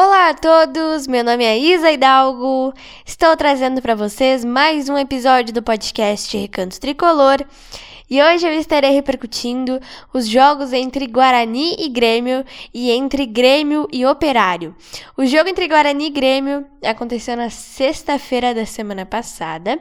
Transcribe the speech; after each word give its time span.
Olá 0.00 0.28
a 0.28 0.34
todos, 0.34 1.08
meu 1.08 1.24
nome 1.24 1.42
é 1.42 1.58
Isa 1.58 1.90
Hidalgo. 1.90 2.72
Estou 3.04 3.36
trazendo 3.36 3.82
para 3.82 3.96
vocês 3.96 4.44
mais 4.44 4.88
um 4.88 4.96
episódio 4.96 5.52
do 5.52 5.60
podcast 5.60 6.38
Recanto 6.38 6.78
Tricolor. 6.78 7.44
E 8.10 8.22
hoje 8.22 8.46
eu 8.46 8.52
estarei 8.52 8.90
repercutindo 8.92 9.78
os 10.14 10.26
jogos 10.26 10.72
entre 10.72 11.06
Guarani 11.06 11.76
e 11.78 11.90
Grêmio 11.90 12.42
e 12.72 12.90
entre 12.90 13.26
Grêmio 13.26 13.86
e 13.92 14.06
Operário. 14.06 14.74
O 15.14 15.26
jogo 15.26 15.50
entre 15.50 15.68
Guarani 15.68 16.06
e 16.06 16.10
Grêmio 16.10 16.64
aconteceu 16.82 17.36
na 17.36 17.50
sexta-feira 17.50 18.54
da 18.54 18.64
semana 18.64 19.04
passada 19.04 19.78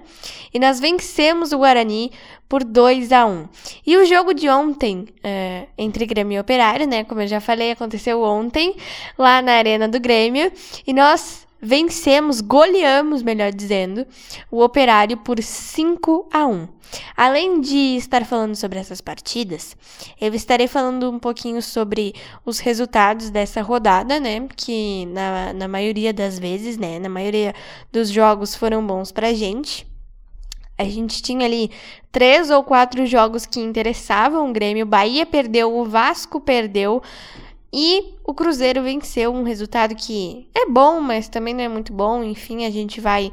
e 0.53 0.59
nós 0.59 0.77
vencemos 0.77 1.53
o 1.53 1.59
Guarani 1.59 2.11
por 2.49 2.65
2 2.65 3.13
a 3.13 3.25
1 3.25 3.47
E 3.85 3.95
o 3.95 4.05
jogo 4.05 4.33
de 4.33 4.49
ontem, 4.49 5.07
é, 5.23 5.67
entre 5.77 6.05
Grêmio 6.05 6.35
e 6.35 6.39
Operário, 6.39 6.85
né? 6.85 7.05
Como 7.05 7.21
eu 7.21 7.27
já 7.27 7.39
falei, 7.39 7.71
aconteceu 7.71 8.21
ontem, 8.21 8.75
lá 9.17 9.41
na 9.41 9.53
Arena 9.53 9.87
do 9.87 10.01
Grêmio, 10.01 10.51
e 10.85 10.93
nós 10.93 11.46
vencemos, 11.61 12.41
goleamos, 12.41 13.23
melhor 13.23 13.51
dizendo, 13.51 14.05
o 14.51 14.61
Operário 14.63 15.17
por 15.17 15.41
5 15.41 16.29
a 16.31 16.45
1. 16.45 16.67
Além 17.15 17.59
de 17.59 17.97
estar 17.97 18.25
falando 18.25 18.55
sobre 18.55 18.79
essas 18.79 19.01
partidas, 19.01 19.75
eu 20.19 20.33
estarei 20.33 20.67
falando 20.67 21.11
um 21.11 21.19
pouquinho 21.19 21.61
sobre 21.61 22.13
os 22.45 22.59
resultados 22.59 23.29
dessa 23.29 23.61
rodada, 23.61 24.19
né? 24.19 24.47
Que 24.55 25.05
na, 25.07 25.53
na 25.53 25.67
maioria 25.67 26.13
das 26.13 26.39
vezes, 26.39 26.77
né? 26.77 26.99
Na 26.99 27.09
maioria 27.09 27.53
dos 27.91 28.09
jogos 28.09 28.55
foram 28.55 28.85
bons 28.85 29.11
pra 29.11 29.33
gente. 29.33 29.85
A 30.77 30.83
gente 30.83 31.23
tinha 31.23 31.45
ali 31.45 31.71
três 32.11 32.51
ou 32.51 32.63
quatro 32.63 33.05
jogos 33.07 33.47
que 33.47 33.59
interessavam 33.59 34.47
o 34.47 34.53
Grêmio. 34.53 34.85
Bahia 34.85 35.25
perdeu, 35.25 35.75
o 35.75 35.83
Vasco 35.83 36.39
perdeu. 36.39 37.01
E 37.71 38.13
o 38.23 38.33
Cruzeiro 38.33 38.81
venceu 38.83 39.33
um 39.33 39.43
resultado 39.43 39.95
que 39.95 40.47
é 40.55 40.65
bom, 40.65 41.01
mas 41.01 41.27
também 41.27 41.53
não 41.53 41.63
é 41.63 41.67
muito 41.67 41.91
bom. 41.91 42.23
Enfim, 42.23 42.65
a 42.65 42.69
gente 42.69 43.01
vai 43.01 43.31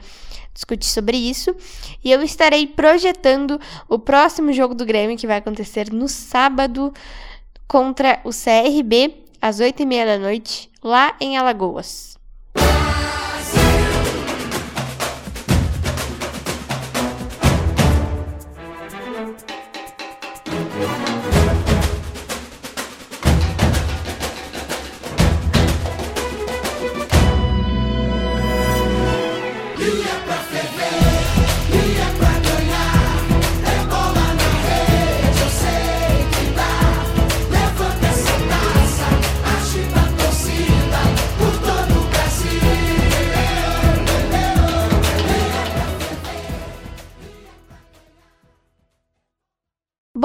discutir 0.52 0.86
sobre 0.86 1.16
isso. 1.16 1.54
E 2.02 2.10
eu 2.10 2.22
estarei 2.22 2.66
projetando 2.66 3.60
o 3.88 3.98
próximo 3.98 4.52
jogo 4.52 4.74
do 4.74 4.84
Grêmio, 4.84 5.16
que 5.16 5.26
vai 5.26 5.38
acontecer 5.38 5.92
no 5.92 6.08
sábado, 6.08 6.92
contra 7.66 8.20
o 8.24 8.30
CRB, 8.30 9.14
às 9.40 9.60
oito 9.60 9.82
e 9.82 9.86
meia 9.86 10.06
da 10.06 10.18
noite, 10.18 10.70
lá 10.82 11.16
em 11.20 11.36
Alagoas. 11.36 12.13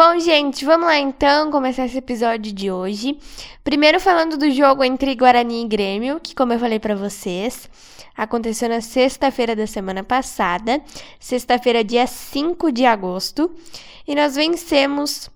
Bom, 0.02 0.18
gente, 0.18 0.64
vamos 0.64 0.88
lá 0.88 0.98
então 0.98 1.52
começar 1.52 1.86
esse 1.86 1.98
episódio 1.98 2.54
de 2.54 2.72
hoje. 2.72 3.20
Primeiro 3.66 4.00
falando 4.00 4.38
do 4.38 4.50
jogo 4.50 4.82
entre 4.82 5.14
Guarani 5.14 5.62
e 5.62 5.68
Grêmio, 5.68 6.22
que 6.22 6.34
como 6.34 6.54
eu 6.54 6.58
falei 6.58 6.80
para 6.80 6.96
vocês, 6.96 7.70
aconteceu 8.16 8.70
na 8.70 8.80
sexta-feira 8.80 9.58
da 9.58 9.68
semana 9.68 10.02
passada, 10.02 10.82
sexta-feira, 11.20 11.84
dia 11.84 12.08
5 12.08 12.72
de 12.72 12.86
agosto, 12.86 13.54
e 14.08 14.16
nós 14.16 14.38
vencemos 14.38 15.30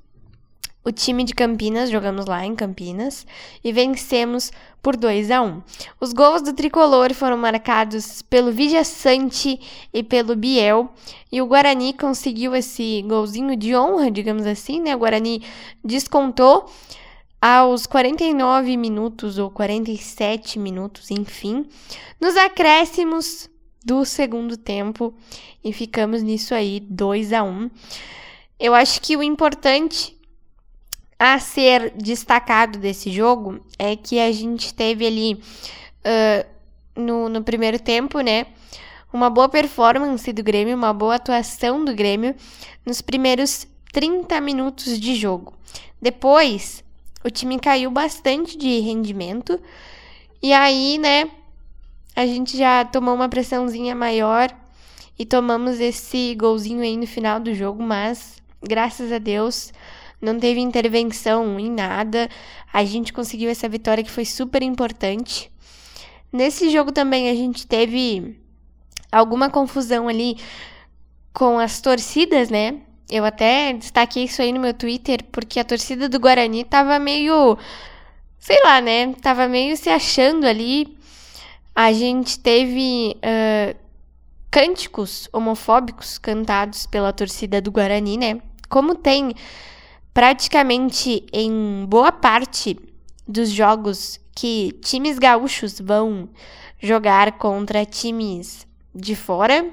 o 0.83 0.91
time 0.91 1.23
de 1.23 1.33
Campinas, 1.33 1.89
jogamos 1.89 2.25
lá 2.25 2.45
em 2.45 2.55
Campinas, 2.55 3.25
e 3.63 3.71
vencemos 3.71 4.51
por 4.81 4.97
2 4.97 5.31
a 5.31 5.41
1. 5.41 5.61
Os 5.99 6.11
gols 6.11 6.41
do 6.41 6.53
tricolor 6.53 7.13
foram 7.13 7.37
marcados 7.37 8.21
pelo 8.21 8.51
Vidia 8.51 8.83
Sante 8.83 9.59
e 9.93 10.03
pelo 10.03 10.35
Biel, 10.35 10.89
e 11.31 11.41
o 11.41 11.45
Guarani 11.45 11.93
conseguiu 11.93 12.55
esse 12.55 13.01
golzinho 13.07 13.55
de 13.55 13.75
honra, 13.75 14.11
digamos 14.11 14.45
assim, 14.45 14.81
né? 14.81 14.95
O 14.95 14.99
Guarani 14.99 15.41
descontou 15.83 16.69
aos 17.41 17.85
49 17.85 18.77
minutos 18.77 19.37
ou 19.37 19.49
47 19.49 20.59
minutos, 20.59 21.11
enfim, 21.11 21.65
nos 22.19 22.37
acréscimos 22.37 23.49
do 23.83 24.05
segundo 24.05 24.55
tempo 24.55 25.13
e 25.63 25.73
ficamos 25.73 26.23
nisso 26.23 26.55
aí 26.55 26.79
2 26.79 27.33
a 27.33 27.43
1. 27.43 27.69
Eu 28.59 28.73
acho 28.73 29.01
que 29.01 29.17
o 29.17 29.23
importante 29.23 30.17
a 31.23 31.39
ser 31.39 31.91
destacado 31.91 32.77
desse 32.77 33.09
jogo 33.09 33.65
é 33.79 33.95
que 33.95 34.19
a 34.19 34.29
gente 34.33 34.73
teve 34.73 35.07
ali 35.07 35.35
uh, 35.35 36.45
no, 36.99 37.29
no 37.29 37.41
primeiro 37.41 37.79
tempo, 37.79 38.19
né? 38.19 38.47
Uma 39.13 39.29
boa 39.29 39.47
performance 39.47 40.33
do 40.33 40.43
Grêmio, 40.43 40.75
uma 40.75 40.91
boa 40.91 41.15
atuação 41.15 41.85
do 41.85 41.95
Grêmio 41.95 42.35
nos 42.85 43.01
primeiros 43.01 43.65
30 43.93 44.41
minutos 44.41 44.99
de 44.99 45.15
jogo. 45.15 45.53
Depois, 46.01 46.83
o 47.23 47.29
time 47.29 47.57
caiu 47.57 47.89
bastante 47.89 48.57
de 48.57 48.81
rendimento 48.81 49.57
e 50.41 50.51
aí, 50.51 50.97
né, 50.97 51.31
a 52.13 52.25
gente 52.25 52.57
já 52.57 52.83
tomou 52.83 53.15
uma 53.15 53.29
pressãozinha 53.29 53.95
maior 53.95 54.53
e 55.17 55.25
tomamos 55.25 55.79
esse 55.79 56.35
golzinho 56.35 56.81
aí 56.81 56.97
no 56.97 57.07
final 57.07 57.39
do 57.39 57.53
jogo, 57.53 57.81
mas 57.81 58.43
graças 58.61 59.09
a 59.09 59.19
Deus 59.19 59.71
não 60.23 60.39
teve 60.39 60.61
intervenção 60.61 61.59
em 61.59 61.69
nada. 61.69 62.29
A 62.71 62.83
gente 62.85 63.11
conseguiu 63.11 63.49
essa 63.49 63.67
vitória 63.67 64.03
que 64.03 64.09
foi 64.09 64.25
super 64.25 64.63
importante. 64.63 65.51
Nesse 66.31 66.69
jogo 66.69 66.91
também 66.91 67.29
a 67.29 67.35
gente 67.35 67.67
teve 67.67 68.39
alguma 69.11 69.49
confusão 69.49 70.07
ali 70.07 70.37
com 71.33 71.59
as 71.59 71.81
torcidas, 71.81 72.49
né? 72.49 72.77
Eu 73.09 73.25
até 73.25 73.73
destaquei 73.73 74.23
isso 74.23 74.41
aí 74.41 74.51
no 74.53 74.61
meu 74.61 74.73
Twitter, 74.73 75.23
porque 75.31 75.59
a 75.59 75.63
torcida 75.63 76.07
do 76.07 76.19
Guarani 76.19 76.63
tava 76.63 76.97
meio. 76.97 77.57
Sei 78.39 78.57
lá, 78.63 78.79
né? 78.81 79.13
Tava 79.21 79.47
meio 79.47 79.75
se 79.75 79.89
achando 79.89 80.47
ali. 80.47 80.97
A 81.75 81.91
gente 81.91 82.39
teve 82.39 83.15
uh, 83.17 83.77
cânticos 84.49 85.27
homofóbicos 85.33 86.17
cantados 86.17 86.85
pela 86.85 87.11
torcida 87.11 87.59
do 87.59 87.71
Guarani, 87.71 88.17
né? 88.17 88.41
Como 88.69 88.95
tem 88.95 89.35
praticamente 90.13 91.25
em 91.33 91.85
boa 91.87 92.11
parte 92.11 92.77
dos 93.27 93.49
jogos 93.49 94.19
que 94.35 94.77
times 94.83 95.17
gaúchos 95.17 95.79
vão 95.79 96.29
jogar 96.79 97.33
contra 97.33 97.85
times 97.85 98.67
de 98.93 99.15
fora, 99.15 99.69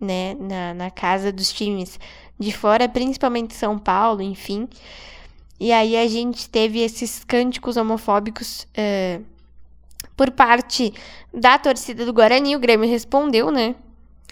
né, 0.00 0.34
na, 0.34 0.74
na 0.74 0.90
casa 0.90 1.32
dos 1.32 1.52
times 1.52 1.98
de 2.38 2.52
fora, 2.52 2.88
principalmente 2.88 3.54
São 3.54 3.78
Paulo, 3.78 4.22
enfim. 4.22 4.68
E 5.58 5.72
aí 5.72 5.96
a 5.96 6.06
gente 6.08 6.48
teve 6.48 6.80
esses 6.80 7.24
cânticos 7.24 7.76
homofóbicos 7.76 8.66
uh, 8.76 9.24
por 10.16 10.30
parte 10.30 10.92
da 11.32 11.58
torcida 11.58 12.04
do 12.04 12.12
Guarani. 12.12 12.56
O 12.56 12.60
Grêmio 12.60 12.88
respondeu, 12.88 13.50
né? 13.50 13.74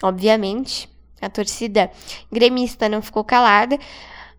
Obviamente. 0.01 0.89
A 1.21 1.29
torcida 1.29 1.89
gremista 2.29 2.89
não 2.89 3.01
ficou 3.01 3.23
calada. 3.23 3.79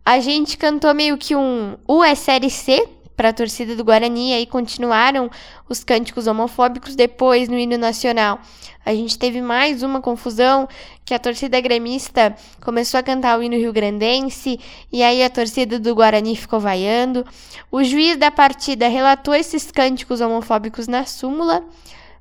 A 0.06 0.20
gente 0.20 0.59
cantou 0.59 0.92
meio 0.92 1.16
que 1.16 1.34
um 1.34 1.78
USLC 1.88 2.87
para 3.16 3.31
a 3.31 3.32
torcida 3.32 3.75
do 3.75 3.84
Guarani, 3.84 4.31
e 4.31 4.34
aí 4.34 4.47
continuaram 4.47 5.31
os 5.66 5.82
cânticos 5.82 6.26
homofóbicos 6.26 6.94
depois 6.94 7.48
no 7.48 7.59
hino 7.59 7.78
nacional. 7.78 8.39
A 8.84 8.92
gente 8.92 9.18
teve 9.18 9.41
mais 9.41 9.83
uma 9.83 10.03
confusão 10.03 10.68
que 11.06 11.15
a 11.15 11.18
torcida 11.18 11.59
gremista 11.59 12.36
começou 12.60 13.01
a 13.01 13.03
cantar 13.03 13.39
o 13.39 13.42
hino 13.42 13.56
rio-grandense 13.56 14.60
e 14.92 15.03
aí 15.03 15.22
a 15.22 15.30
torcida 15.30 15.78
do 15.78 15.95
Guarani 15.95 16.36
ficou 16.36 16.60
vaiando. 16.60 17.24
O 17.71 17.83
juiz 17.83 18.18
da 18.18 18.30
partida 18.30 18.89
relatou 18.89 19.34
esses 19.34 19.71
cânticos 19.71 20.21
homofóbicos 20.21 20.86
na 20.86 21.06
súmula, 21.06 21.65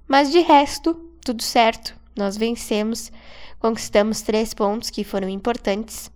mas 0.08 0.32
de 0.32 0.40
resto, 0.40 0.94
tudo 1.26 1.44
certo. 1.44 1.96
Nós 2.16 2.38
vencemos, 2.38 3.12
conquistamos 3.60 4.22
três 4.22 4.54
pontos 4.54 4.90
que 4.90 5.04
foram 5.04 5.28
importantes. 5.28 6.14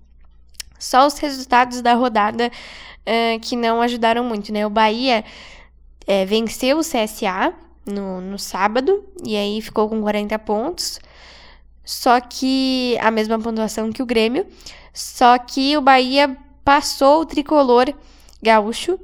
Só 0.80 1.08
os 1.08 1.18
resultados 1.18 1.82
da 1.82 1.94
rodada 1.94 2.50
uh, 2.50 3.40
que 3.40 3.56
não 3.56 3.82
ajudaram 3.82 4.24
muito, 4.24 4.52
né? 4.52 4.66
O 4.66 4.70
Bahia 4.70 5.24
é, 6.06 6.26
venceu 6.26 6.78
o 6.78 6.82
CSA 6.82 7.54
no, 7.86 8.22
no 8.22 8.38
sábado 8.40 9.04
e 9.24 9.36
aí 9.36 9.62
ficou 9.62 9.90
com 9.90 10.02
40 10.02 10.38
pontos. 10.40 11.00
Só 11.84 12.20
que 12.20 12.98
a 13.00 13.10
mesma 13.10 13.40
pontuação 13.40 13.92
que 13.92 14.04
o 14.04 14.06
Grêmio. 14.06 14.46
Só 14.94 15.38
que 15.38 15.78
o 15.78 15.82
Bahia 15.82 16.36
passou 16.64 17.22
o 17.22 17.26
tricolor 17.26 17.94
gaúcho 18.42 19.00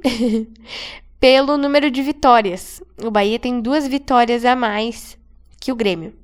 pelo 1.18 1.56
número 1.56 1.90
de 1.90 2.02
vitórias. 2.02 2.82
O 3.02 3.10
Bahia 3.10 3.38
tem 3.38 3.60
duas 3.60 3.86
vitórias 3.86 4.44
a 4.44 4.54
mais 4.54 5.16
que 5.58 5.72
o 5.72 5.74
Grêmio. 5.74 6.14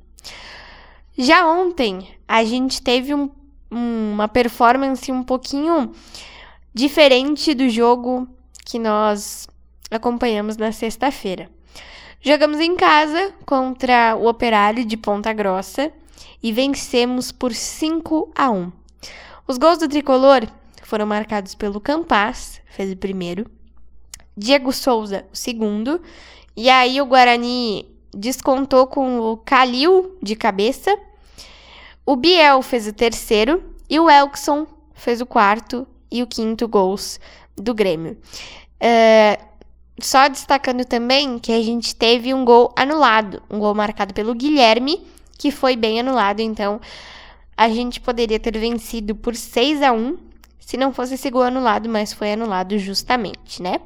Já 1.16 1.46
ontem, 1.46 2.08
a 2.28 2.44
gente 2.44 2.82
teve 2.82 3.14
um, 3.14 3.30
uma 3.70 4.28
performance 4.28 5.10
um 5.12 5.22
pouquinho 5.22 5.92
diferente 6.74 7.54
do 7.54 7.68
jogo 7.68 8.28
que 8.64 8.78
nós 8.78 9.48
acompanhamos 9.90 10.56
na 10.56 10.72
sexta-feira. 10.72 11.50
Jogamos 12.20 12.60
em 12.60 12.76
casa 12.76 13.32
contra 13.46 14.14
o 14.16 14.26
Operário 14.26 14.84
de 14.84 14.96
Ponta 14.96 15.32
Grossa 15.32 15.90
e 16.42 16.52
vencemos 16.52 17.32
por 17.32 17.52
5 17.54 18.30
a 18.34 18.50
1. 18.50 18.72
Os 19.46 19.58
gols 19.58 19.78
do 19.78 19.88
tricolor 19.88 20.46
foram 20.82 21.06
marcados 21.06 21.54
pelo 21.54 21.80
Campas, 21.80 22.60
fez 22.66 22.92
o 22.92 22.96
primeiro, 22.96 23.50
Diego 24.36 24.72
Souza, 24.72 25.24
o 25.32 25.36
segundo, 25.36 26.00
e 26.56 26.68
aí 26.68 27.00
o 27.00 27.06
Guarani 27.06 27.88
descontou 28.12 28.86
com 28.86 29.20
o 29.20 29.36
Calil 29.36 30.16
de 30.22 30.36
cabeça, 30.36 30.96
o 32.10 32.16
Biel 32.16 32.60
fez 32.60 32.88
o 32.88 32.92
terceiro 32.92 33.62
e 33.88 34.00
o 34.00 34.10
Elkson 34.10 34.66
fez 34.94 35.20
o 35.20 35.26
quarto 35.26 35.86
e 36.10 36.24
o 36.24 36.26
quinto 36.26 36.66
gols 36.66 37.20
do 37.56 37.72
Grêmio. 37.72 38.18
Uh, 38.82 39.40
só 40.02 40.26
destacando 40.26 40.84
também 40.84 41.38
que 41.38 41.52
a 41.52 41.62
gente 41.62 41.94
teve 41.94 42.34
um 42.34 42.44
gol 42.44 42.72
anulado, 42.74 43.40
um 43.48 43.60
gol 43.60 43.76
marcado 43.76 44.12
pelo 44.12 44.34
Guilherme, 44.34 45.06
que 45.38 45.52
foi 45.52 45.76
bem 45.76 46.00
anulado, 46.00 46.40
então 46.40 46.80
a 47.56 47.68
gente 47.68 48.00
poderia 48.00 48.40
ter 48.40 48.58
vencido 48.58 49.14
por 49.14 49.36
6 49.36 49.80
a 49.80 49.92
1 49.92 50.18
se 50.58 50.76
não 50.76 50.92
fosse 50.92 51.14
esse 51.14 51.30
gol 51.30 51.42
anulado, 51.42 51.88
mas 51.88 52.12
foi 52.12 52.32
anulado 52.32 52.76
justamente, 52.76 53.62
né? 53.62 53.80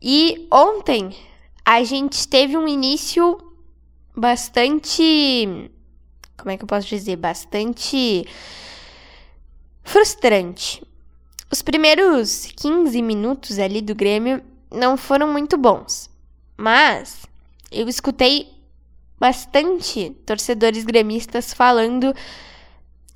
E 0.00 0.46
ontem 0.52 1.16
a 1.64 1.82
gente 1.82 2.28
teve 2.28 2.56
um 2.56 2.68
início 2.68 3.40
bastante. 4.16 5.68
Como 6.36 6.50
é 6.50 6.56
que 6.56 6.64
eu 6.64 6.68
posso 6.68 6.86
dizer? 6.86 7.16
Bastante 7.16 8.26
frustrante. 9.82 10.82
Os 11.50 11.62
primeiros 11.62 12.46
15 12.56 13.00
minutos 13.02 13.58
ali 13.58 13.80
do 13.80 13.94
Grêmio 13.94 14.42
não 14.70 14.96
foram 14.96 15.32
muito 15.32 15.56
bons, 15.56 16.10
mas 16.56 17.26
eu 17.70 17.88
escutei 17.88 18.52
bastante 19.18 20.10
torcedores 20.26 20.84
gremistas 20.84 21.54
falando 21.54 22.14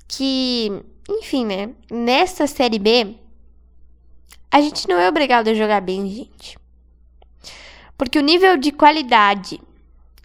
que, 0.07 0.71
enfim, 1.07 1.45
né, 1.45 1.69
nessa 1.91 2.47
Série 2.47 2.79
B, 2.79 3.15
a 4.51 4.61
gente 4.61 4.87
não 4.87 4.97
é 4.97 5.07
obrigado 5.07 5.49
a 5.49 5.53
jogar 5.53 5.81
bem, 5.81 6.09
gente. 6.09 6.57
Porque 7.97 8.17
o 8.17 8.23
nível 8.23 8.57
de 8.57 8.71
qualidade 8.71 9.61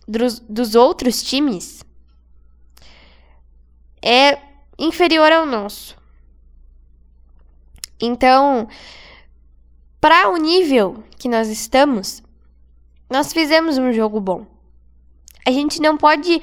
dos, 0.07 0.39
dos 0.41 0.75
outros 0.75 1.23
times 1.23 1.84
é 4.05 4.39
inferior 4.79 5.33
ao 5.33 5.47
nosso. 5.47 5.97
Então, 7.99 8.69
para 9.99 10.29
o 10.29 10.37
nível 10.37 11.03
que 11.19 11.27
nós 11.27 11.49
estamos, 11.49 12.23
nós 13.09 13.33
fizemos 13.33 13.79
um 13.79 13.93
jogo 13.93 14.21
bom. 14.21 14.47
A 15.47 15.51
gente 15.51 15.81
não 15.81 15.97
pode 15.97 16.43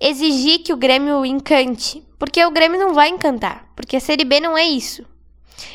exigir 0.00 0.60
que 0.64 0.72
o 0.72 0.76
Grêmio 0.76 1.24
encante, 1.24 2.02
porque 2.18 2.44
o 2.44 2.50
Grêmio 2.50 2.80
não 2.80 2.92
vai 2.92 3.08
encantar, 3.08 3.70
porque 3.76 3.96
a 3.96 4.00
Série 4.00 4.24
B 4.24 4.40
não 4.40 4.58
é 4.58 4.64
isso. 4.64 5.04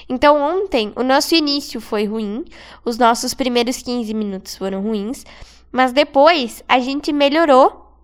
Então, 0.09 0.37
ontem, 0.41 0.91
o 0.95 1.03
nosso 1.03 1.33
início 1.33 1.79
foi 1.79 2.05
ruim, 2.05 2.43
os 2.83 2.97
nossos 2.97 3.33
primeiros 3.33 3.81
15 3.81 4.13
minutos 4.13 4.55
foram 4.55 4.81
ruins, 4.81 5.23
mas 5.71 5.93
depois 5.93 6.61
a 6.67 6.79
gente 6.79 7.13
melhorou 7.13 7.95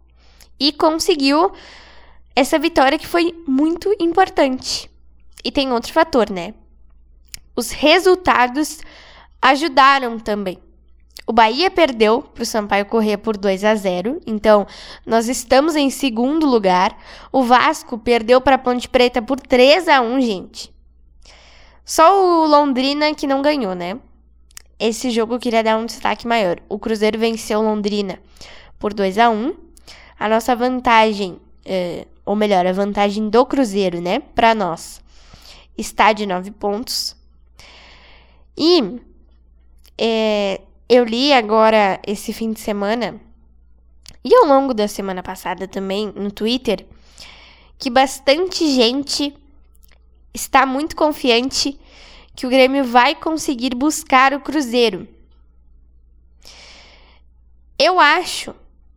e 0.59 0.71
conseguiu 0.71 1.51
essa 2.39 2.59
vitória 2.59 2.99
que 2.99 3.07
foi 3.07 3.33
muito 3.47 3.93
importante. 3.99 4.89
E 5.43 5.51
tem 5.51 5.71
outro 5.71 5.91
fator, 5.91 6.29
né? 6.29 6.53
os 7.57 7.71
resultados 7.71 8.79
ajudaram 9.41 10.19
também. 10.19 10.59
O 11.25 11.33
Bahia 11.33 11.69
perdeu 11.69 12.21
para 12.21 12.43
o 12.43 12.45
Sampaio 12.45 12.85
Corrêa 12.85 13.17
por 13.17 13.35
2 13.35 13.65
a 13.65 13.75
0, 13.75 14.21
então 14.25 14.65
nós 15.05 15.27
estamos 15.27 15.75
em 15.75 15.89
segundo 15.89 16.45
lugar. 16.45 16.95
O 17.33 17.43
Vasco 17.43 17.97
perdeu 17.97 18.39
para 18.39 18.55
a 18.55 18.59
Ponte 18.59 18.87
Preta 18.87 19.21
por 19.21 19.37
3 19.39 19.89
a 19.89 19.99
1, 19.99 20.21
gente. 20.21 20.73
Só 21.83 22.23
o 22.23 22.45
Londrina 22.45 23.13
que 23.13 23.27
não 23.27 23.41
ganhou, 23.41 23.73
né? 23.73 23.99
Esse 24.79 25.09
jogo 25.09 25.33
eu 25.33 25.39
queria 25.39 25.63
dar 25.63 25.77
um 25.77 25.85
destaque 25.85 26.27
maior. 26.27 26.59
O 26.69 26.77
Cruzeiro 26.77 27.17
venceu 27.17 27.61
Londrina 27.61 28.19
por 28.79 28.93
2 28.93 29.17
a 29.17 29.29
1. 29.29 29.53
A 30.19 30.29
nossa 30.29 30.55
vantagem, 30.55 31.39
eh, 31.65 32.05
ou 32.27 32.35
melhor, 32.35 32.67
a 32.67 32.73
vantagem 32.73 33.29
do 33.29 33.45
Cruzeiro, 33.45 34.01
né, 34.01 34.19
para 34.19 34.53
nós, 34.53 35.01
está 35.77 36.11
de 36.11 36.25
9 36.25 36.51
pontos. 36.51 37.15
E 38.57 38.99
é, 39.97 40.59
eu 40.89 41.05
li 41.05 41.31
agora 41.31 42.01
esse 42.05 42.33
fim 42.33 42.51
de 42.51 42.59
semana, 42.59 43.19
e 44.23 44.35
ao 44.35 44.45
longo 44.45 44.73
da 44.73 44.89
semana 44.89 45.23
passada 45.23 45.69
também, 45.69 46.11
no 46.13 46.29
Twitter, 46.29 46.85
que 47.79 47.89
bastante 47.89 48.69
gente 48.75 49.33
está 50.33 50.65
muito 50.65 50.97
confiante 50.97 51.79
que 52.35 52.45
o 52.45 52.49
Grêmio 52.49 52.83
vai 52.83 53.15
conseguir 53.15 53.73
buscar 53.73 54.33
o 54.33 54.41
Cruzeiro. 54.41 55.07
Eu 57.79 58.01
acho 58.01 58.53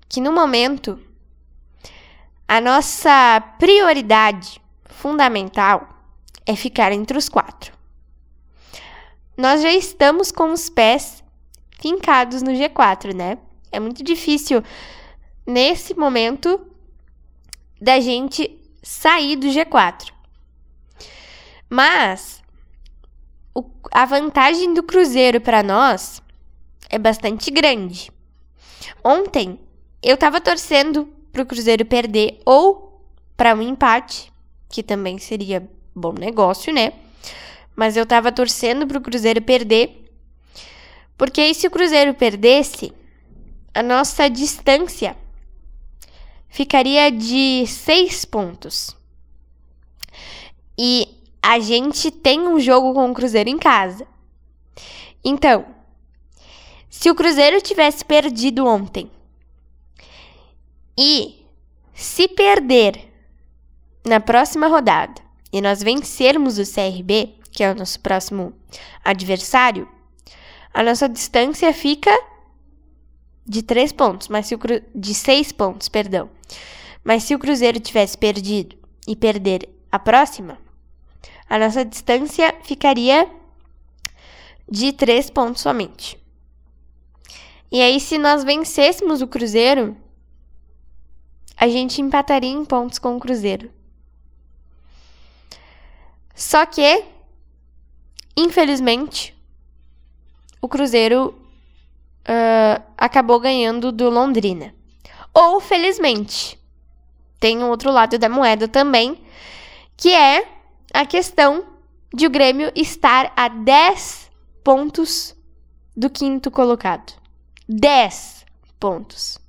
que 0.08 0.20
no 0.20 0.32
momento 0.32 0.98
a 2.50 2.60
nossa 2.60 3.40
prioridade 3.58 4.60
fundamental 4.84 5.88
é 6.44 6.56
ficar 6.56 6.90
entre 6.92 7.16
os 7.16 7.28
quatro 7.28 7.80
nós 9.40 9.62
já 9.62 9.72
estamos 9.72 10.30
com 10.30 10.52
os 10.52 10.68
pés 10.68 11.24
fincados 11.80 12.42
no 12.42 12.50
G4, 12.50 13.14
né? 13.14 13.38
É 13.72 13.80
muito 13.80 14.04
difícil 14.04 14.62
nesse 15.46 15.94
momento 15.94 16.60
da 17.80 17.98
gente 18.00 18.60
sair 18.82 19.36
do 19.36 19.46
G4. 19.46 20.12
Mas 21.70 22.42
o, 23.54 23.64
a 23.90 24.04
vantagem 24.04 24.74
do 24.74 24.82
Cruzeiro 24.82 25.40
para 25.40 25.62
nós 25.62 26.22
é 26.90 26.98
bastante 26.98 27.50
grande. 27.50 28.12
Ontem 29.02 29.58
eu 30.02 30.16
estava 30.16 30.38
torcendo 30.38 31.08
para 31.32 31.42
o 31.42 31.46
Cruzeiro 31.46 31.84
perder 31.84 32.40
ou 32.44 33.04
para 33.36 33.54
um 33.54 33.62
empate, 33.62 34.32
que 34.68 34.82
também 34.82 35.18
seria 35.18 35.68
bom 35.94 36.12
negócio, 36.12 36.72
né? 36.72 36.92
mas 37.80 37.96
eu 37.96 38.04
tava 38.04 38.30
torcendo 38.30 38.86
pro 38.86 39.00
Cruzeiro 39.00 39.40
perder. 39.40 40.12
Porque 41.16 41.40
aí, 41.40 41.54
se 41.54 41.66
o 41.66 41.70
Cruzeiro 41.70 42.12
perdesse, 42.12 42.92
a 43.72 43.82
nossa 43.82 44.28
distância 44.28 45.16
ficaria 46.46 47.10
de 47.10 47.66
seis 47.66 48.26
pontos. 48.26 48.94
E 50.78 51.08
a 51.42 51.58
gente 51.58 52.10
tem 52.10 52.46
um 52.46 52.60
jogo 52.60 52.92
com 52.92 53.10
o 53.10 53.14
Cruzeiro 53.14 53.48
em 53.48 53.58
casa. 53.58 54.06
Então, 55.24 55.64
se 56.90 57.10
o 57.10 57.14
Cruzeiro 57.14 57.62
tivesse 57.62 58.04
perdido 58.04 58.66
ontem 58.66 59.10
e 60.96 61.46
se 61.94 62.28
perder 62.28 63.12
na 64.04 64.20
próxima 64.20 64.66
rodada 64.68 65.20
e 65.52 65.60
nós 65.60 65.82
vencermos 65.82 66.58
o 66.58 66.64
CRB, 66.64 67.34
que 67.50 67.62
é 67.62 67.70
o 67.70 67.74
nosso 67.74 68.00
próximo 68.00 68.52
adversário, 69.04 69.88
a 70.72 70.82
nossa 70.82 71.08
distância 71.08 71.72
fica 71.72 72.10
de 73.44 73.62
três 73.62 73.92
pontos, 73.92 74.28
mas 74.28 74.46
se 74.46 74.54
o 74.54 74.58
cru... 74.58 74.80
de 74.94 75.12
seis 75.14 75.50
pontos, 75.50 75.88
perdão. 75.88 76.30
Mas 77.02 77.24
se 77.24 77.34
o 77.34 77.38
Cruzeiro 77.38 77.80
tivesse 77.80 78.16
perdido 78.16 78.76
e 79.06 79.16
perder 79.16 79.68
a 79.90 79.98
próxima, 79.98 80.58
a 81.48 81.58
nossa 81.58 81.84
distância 81.84 82.54
ficaria 82.62 83.28
de 84.70 84.92
três 84.92 85.28
pontos 85.28 85.62
somente. 85.62 86.16
E 87.72 87.80
aí, 87.82 87.98
se 87.98 88.18
nós 88.18 88.44
vencêssemos 88.44 89.20
o 89.20 89.26
Cruzeiro, 89.26 89.96
a 91.60 91.68
gente 91.68 92.00
empataria 92.00 92.50
em 92.50 92.64
pontos 92.64 92.98
com 92.98 93.16
o 93.16 93.20
Cruzeiro. 93.20 93.70
Só 96.34 96.64
que 96.66 97.04
Infelizmente, 98.36 99.34
o 100.60 100.68
Cruzeiro 100.68 101.34
uh, 102.22 102.82
acabou 102.96 103.40
ganhando 103.40 103.92
do 103.92 104.08
Londrina. 104.08 104.74
Ou 105.32 105.60
felizmente, 105.60 106.58
tem 107.38 107.58
um 107.58 107.68
outro 107.68 107.90
lado 107.90 108.18
da 108.18 108.28
moeda 108.28 108.66
também, 108.68 109.22
que 109.96 110.12
é 110.12 110.46
a 110.92 111.04
questão 111.06 111.64
de 112.12 112.26
o 112.26 112.30
Grêmio 112.30 112.72
estar 112.74 113.32
a 113.36 113.48
10 113.48 114.30
pontos 114.64 115.36
do 115.96 116.10
quinto 116.10 116.50
colocado. 116.50 117.12
10 117.68 118.46
pontos. 118.78 119.39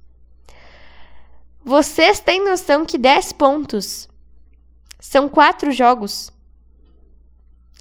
Vocês 1.64 2.20
têm 2.20 2.44
noção 2.44 2.86
que 2.86 2.98
10 2.98 3.34
pontos 3.34 4.10
são 5.00 5.30
quatro 5.30 5.72
jogos? 5.72 6.32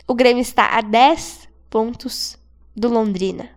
O 0.06 0.14
Grêmio 0.14 0.42
está 0.42 0.66
a 0.66 0.80
10 0.80 1.48
pontos 1.70 2.38
do 2.76 2.88
Londrina, 2.88 3.48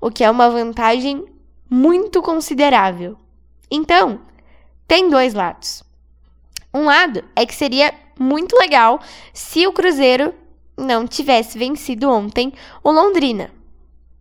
o 0.00 0.10
que 0.10 0.22
é 0.22 0.30
uma 0.30 0.50
vantagem 0.50 1.24
muito 1.68 2.20
considerável. 2.20 3.16
Então, 3.70 4.20
tem 4.86 5.08
dois 5.08 5.32
lados. 5.34 5.82
Um 6.74 6.84
lado 6.84 7.24
é 7.34 7.46
que 7.46 7.54
seria 7.54 7.94
muito 8.18 8.56
legal 8.56 9.00
se 9.32 9.66
o 9.66 9.72
Cruzeiro 9.72 10.34
não 10.76 11.06
tivesse 11.06 11.58
vencido 11.58 12.10
ontem 12.10 12.52
o 12.82 12.90
Londrina. 12.90 13.50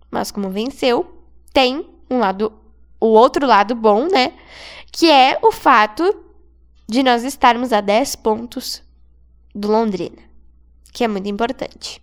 Mas 0.09 0.31
como 0.31 0.49
venceu, 0.49 1.05
tem 1.51 1.85
um 2.09 2.19
lado, 2.19 2.53
o 2.99 3.07
outro 3.07 3.45
lado 3.45 3.75
bom, 3.75 4.07
né? 4.07 4.33
Que 4.91 5.09
é 5.09 5.39
o 5.41 5.51
fato 5.51 6.03
de 6.87 7.03
nós 7.03 7.23
estarmos 7.23 7.71
a 7.71 7.81
10 7.81 8.15
pontos 8.17 8.81
do 9.53 9.71
Londrina, 9.71 10.17
que 10.91 11.03
é 11.03 11.07
muito 11.07 11.29
importante. 11.29 12.01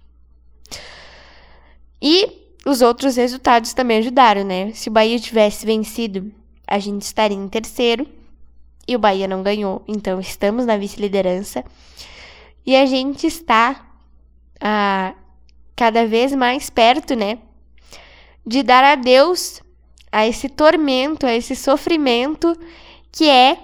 E 2.00 2.46
os 2.64 2.82
outros 2.82 3.16
resultados 3.16 3.72
também 3.74 3.98
ajudaram, 3.98 4.44
né? 4.44 4.72
Se 4.72 4.88
o 4.88 4.92
Bahia 4.92 5.18
tivesse 5.18 5.66
vencido, 5.66 6.32
a 6.66 6.78
gente 6.78 7.02
estaria 7.02 7.36
em 7.36 7.48
terceiro. 7.48 8.06
E 8.88 8.94
o 8.94 8.98
Bahia 8.98 9.26
não 9.26 9.42
ganhou, 9.42 9.82
então 9.88 10.20
estamos 10.20 10.64
na 10.64 10.76
vice-liderança. 10.76 11.64
E 12.64 12.76
a 12.76 12.86
gente 12.86 13.26
está 13.26 13.84
ah, 14.60 15.14
cada 15.74 16.06
vez 16.06 16.32
mais 16.34 16.70
perto, 16.70 17.16
né? 17.16 17.38
De 18.46 18.62
dar 18.62 18.84
adeus 18.84 19.60
a 20.16 20.26
esse 20.26 20.48
tormento, 20.48 21.26
a 21.26 21.34
esse 21.34 21.54
sofrimento 21.54 22.58
que 23.12 23.28
é 23.28 23.58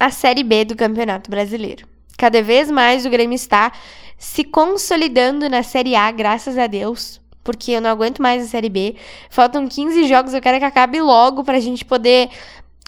a 0.00 0.10
Série 0.10 0.42
B 0.42 0.64
do 0.64 0.74
Campeonato 0.74 1.30
Brasileiro. 1.30 1.86
Cada 2.18 2.42
vez 2.42 2.68
mais 2.68 3.06
o 3.06 3.10
Grêmio 3.10 3.36
está 3.36 3.70
se 4.18 4.42
consolidando 4.42 5.48
na 5.48 5.62
Série 5.62 5.94
A, 5.94 6.10
graças 6.10 6.58
a 6.58 6.66
Deus 6.66 7.20
porque 7.44 7.70
eu 7.70 7.80
não 7.80 7.90
aguento 7.90 8.20
mais 8.20 8.42
a 8.42 8.48
Série 8.48 8.68
B. 8.68 8.96
Faltam 9.30 9.68
15 9.68 10.08
jogos, 10.08 10.34
eu 10.34 10.40
quero 10.40 10.58
que 10.58 10.64
acabe 10.64 11.00
logo 11.00 11.44
pra 11.44 11.60
gente 11.60 11.84
poder 11.84 12.30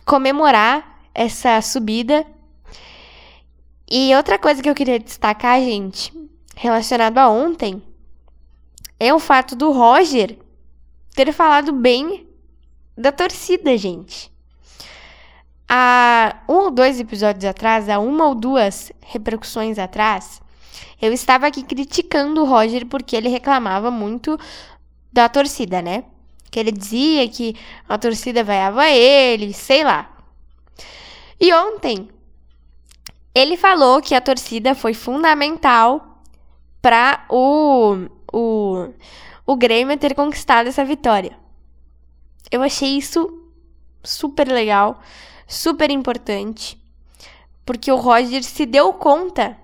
comemorar 0.05 1.03
essa 1.15 1.61
subida. 1.61 2.27
E 3.89 4.13
outra 4.17 4.41
coisa 4.41 4.61
que 4.61 4.69
eu 4.69 4.75
queria 4.75 4.99
destacar, 4.99 5.61
gente, 5.61 6.13
relacionado 6.57 7.19
a 7.19 7.29
ontem, 7.29 7.81
é 8.99 9.15
o 9.15 9.21
fato 9.21 9.55
do 9.55 9.71
Roger 9.71 10.37
ter 11.15 11.31
falado 11.33 11.73
bem 11.73 12.26
da 12.97 13.13
torcida, 13.13 13.77
gente. 13.77 14.33
Há 15.69 16.43
um 16.49 16.55
ou 16.55 16.71
dois 16.71 17.01
episódios 17.01 17.45
atrás, 17.45 17.89
há 17.89 17.99
uma 17.99 18.29
ou 18.29 18.35
duas 18.35 18.93
repercussões 19.03 19.79
atrás, 19.79 20.41
eu 21.01 21.13
estava 21.13 21.47
aqui 21.47 21.63
criticando 21.63 22.43
o 22.43 22.47
Roger 22.47 22.87
porque 22.87 23.17
ele 23.17 23.29
reclamava 23.29 23.91
muito 23.91 24.39
da 25.13 25.29
torcida, 25.29 25.83
né? 25.83 26.05
Que 26.51 26.59
ele 26.61 26.73
dizia 26.73 27.29
que 27.29 27.55
a 27.89 27.99
torcida 27.99 28.43
vaiava 28.43 28.89
ele, 28.89 29.53
sei 29.53 29.85
lá. 29.85 30.11
E 31.39 31.53
ontem 31.53 32.09
ele 33.35 33.57
falou 33.57 34.01
que 34.01 34.15
a 34.15 34.21
torcida 34.21 34.75
foi 34.75 34.95
fundamental 34.95 36.23
para 36.81 37.27
o, 37.29 38.07
o, 38.33 38.89
o 39.45 39.57
Grêmio 39.57 39.99
ter 39.99 40.15
conquistado 40.15 40.69
essa 40.69 40.85
vitória. 40.85 41.37
Eu 42.51 42.63
achei 42.63 42.97
isso 42.97 43.43
super 44.03 44.49
legal, 44.49 45.01
super 45.47 45.91
importante, 45.91 46.81
porque 47.65 47.91
o 47.91 47.97
Roger 47.97 48.43
se 48.45 48.65
deu 48.65 48.93
conta 48.93 49.59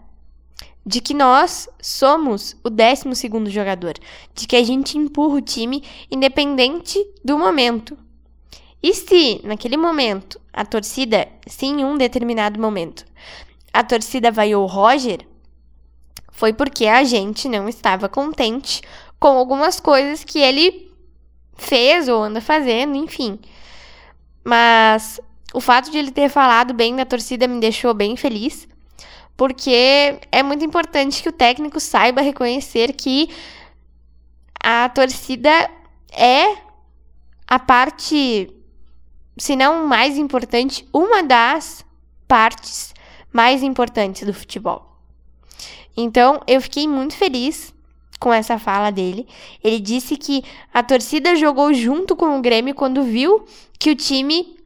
de 0.85 1.01
que 1.01 1.15
nós 1.15 1.69
somos 1.81 2.57
o 2.65 2.69
12 2.69 3.51
jogador, 3.51 3.95
de 4.35 4.47
que 4.47 4.57
a 4.57 4.65
gente 4.65 4.99
empurra 4.99 5.37
o 5.37 5.41
time 5.41 5.85
independente 6.11 6.99
do 7.25 7.39
momento. 7.39 7.97
E 8.83 8.93
se, 8.93 9.41
naquele 9.45 9.77
momento, 9.77 10.41
a 10.53 10.65
torcida, 10.65 11.29
se 11.47 11.67
em 11.67 11.85
um 11.85 11.97
determinado 11.97 12.61
momento, 12.61 13.05
a 13.73 13.85
torcida 13.85 14.33
vaiou 14.33 14.65
o 14.65 14.67
Roger, 14.67 15.25
foi 16.33 16.53
porque 16.53 16.87
a 16.87 17.05
gente 17.05 17.49
não 17.49 17.69
estava 17.69 18.09
contente 18.09 18.83
com 19.21 19.29
algumas 19.29 19.79
coisas 19.79 20.25
que 20.25 20.41
ele 20.41 20.92
fez 21.62 22.09
ou 22.09 22.23
anda 22.23 22.40
fazendo, 22.40 22.97
enfim. 22.97 23.38
Mas 24.45 25.21
o 25.54 25.61
fato 25.61 25.90
de 25.90 25.99
ele 25.99 26.11
ter 26.11 26.28
falado 26.28 26.75
bem 26.75 26.95
da 26.97 27.04
torcida 27.04 27.49
me 27.49 27.61
deixou 27.61 27.95
bem 27.95 28.16
feliz 28.16 28.69
porque 29.37 30.21
é 30.31 30.42
muito 30.42 30.64
importante 30.64 31.23
que 31.23 31.28
o 31.28 31.33
técnico 31.33 31.81
saiba 31.81 32.21
reconhecer 32.21 32.92
que 32.92 33.28
a 34.62 34.88
torcida 34.88 35.69
é 36.12 36.57
a 37.47 37.59
parte, 37.59 38.54
se 39.37 39.57
não 39.57 39.87
mais 39.87 40.16
importante, 40.16 40.87
uma 40.92 41.23
das 41.23 41.85
partes 42.28 42.95
mais 43.33 43.62
importantes 43.62 44.25
do 44.25 44.33
futebol. 44.33 44.97
Então, 45.97 46.40
eu 46.47 46.61
fiquei 46.61 46.87
muito 46.87 47.16
feliz 47.16 47.72
com 48.19 48.33
essa 48.33 48.59
fala 48.59 48.90
dele. 48.90 49.26
Ele 49.62 49.81
disse 49.81 50.16
que 50.16 50.45
a 50.73 50.83
torcida 50.83 51.35
jogou 51.37 51.73
junto 51.75 52.14
com 52.14 52.38
o 52.38 52.42
Grêmio 52.42 52.75
quando 52.75 53.02
viu 53.02 53.45
que 53.78 53.90
o 53.90 53.97
time 53.97 54.57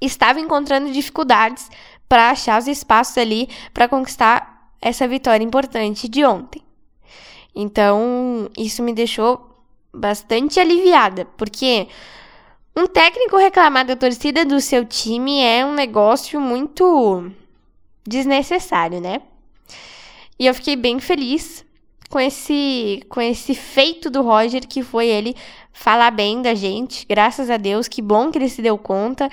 estava 0.00 0.40
encontrando 0.40 0.92
dificuldades 0.92 1.70
para 2.08 2.30
achar 2.30 2.58
os 2.58 2.66
espaços 2.66 3.16
ali 3.18 3.48
para 3.72 3.88
conquistar 3.88 4.72
essa 4.80 5.06
vitória 5.06 5.44
importante 5.44 6.08
de 6.08 6.24
ontem. 6.24 6.62
Então, 7.54 8.50
isso 8.56 8.82
me 8.82 8.92
deixou 8.92 9.48
bastante 9.92 10.58
aliviada, 10.58 11.26
porque 11.36 11.88
um 12.76 12.86
técnico 12.86 13.36
reclamar 13.36 13.84
da 13.84 13.96
torcida 13.96 14.44
do 14.44 14.60
seu 14.60 14.84
time 14.84 15.40
é 15.42 15.64
um 15.64 15.74
negócio 15.74 16.40
muito 16.40 17.30
desnecessário, 18.06 19.00
né? 19.00 19.20
E 20.38 20.46
eu 20.46 20.54
fiquei 20.54 20.76
bem 20.76 20.98
feliz 20.98 21.64
com 22.10 22.18
esse 22.18 23.02
com 23.08 23.20
esse 23.20 23.54
feito 23.54 24.10
do 24.10 24.20
Roger 24.20 24.66
que 24.66 24.82
foi 24.82 25.06
ele 25.06 25.34
falar 25.72 26.10
bem 26.10 26.42
da 26.42 26.54
gente. 26.54 27.06
Graças 27.08 27.48
a 27.48 27.56
Deus, 27.56 27.86
que 27.86 28.02
bom 28.02 28.30
que 28.30 28.36
ele 28.38 28.48
se 28.48 28.60
deu 28.60 28.76
conta. 28.76 29.30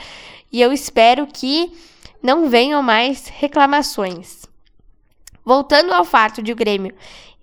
E 0.51 0.61
eu 0.61 0.71
espero 0.71 1.25
que 1.27 1.73
não 2.21 2.47
venham 2.47 2.81
mais 2.83 3.27
reclamações. 3.27 4.45
Voltando 5.43 5.91
ao 5.91 6.05
fato 6.05 6.41
de 6.41 6.51
o 6.51 6.55
Grêmio 6.55 6.93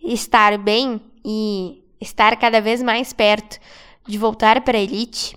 estar 0.02 0.56
bem 0.56 1.00
e 1.24 1.82
estar 2.00 2.36
cada 2.36 2.60
vez 2.60 2.82
mais 2.82 3.12
perto 3.12 3.58
de 4.06 4.16
voltar 4.16 4.60
para 4.60 4.78
a 4.78 4.80
elite, 4.80 5.36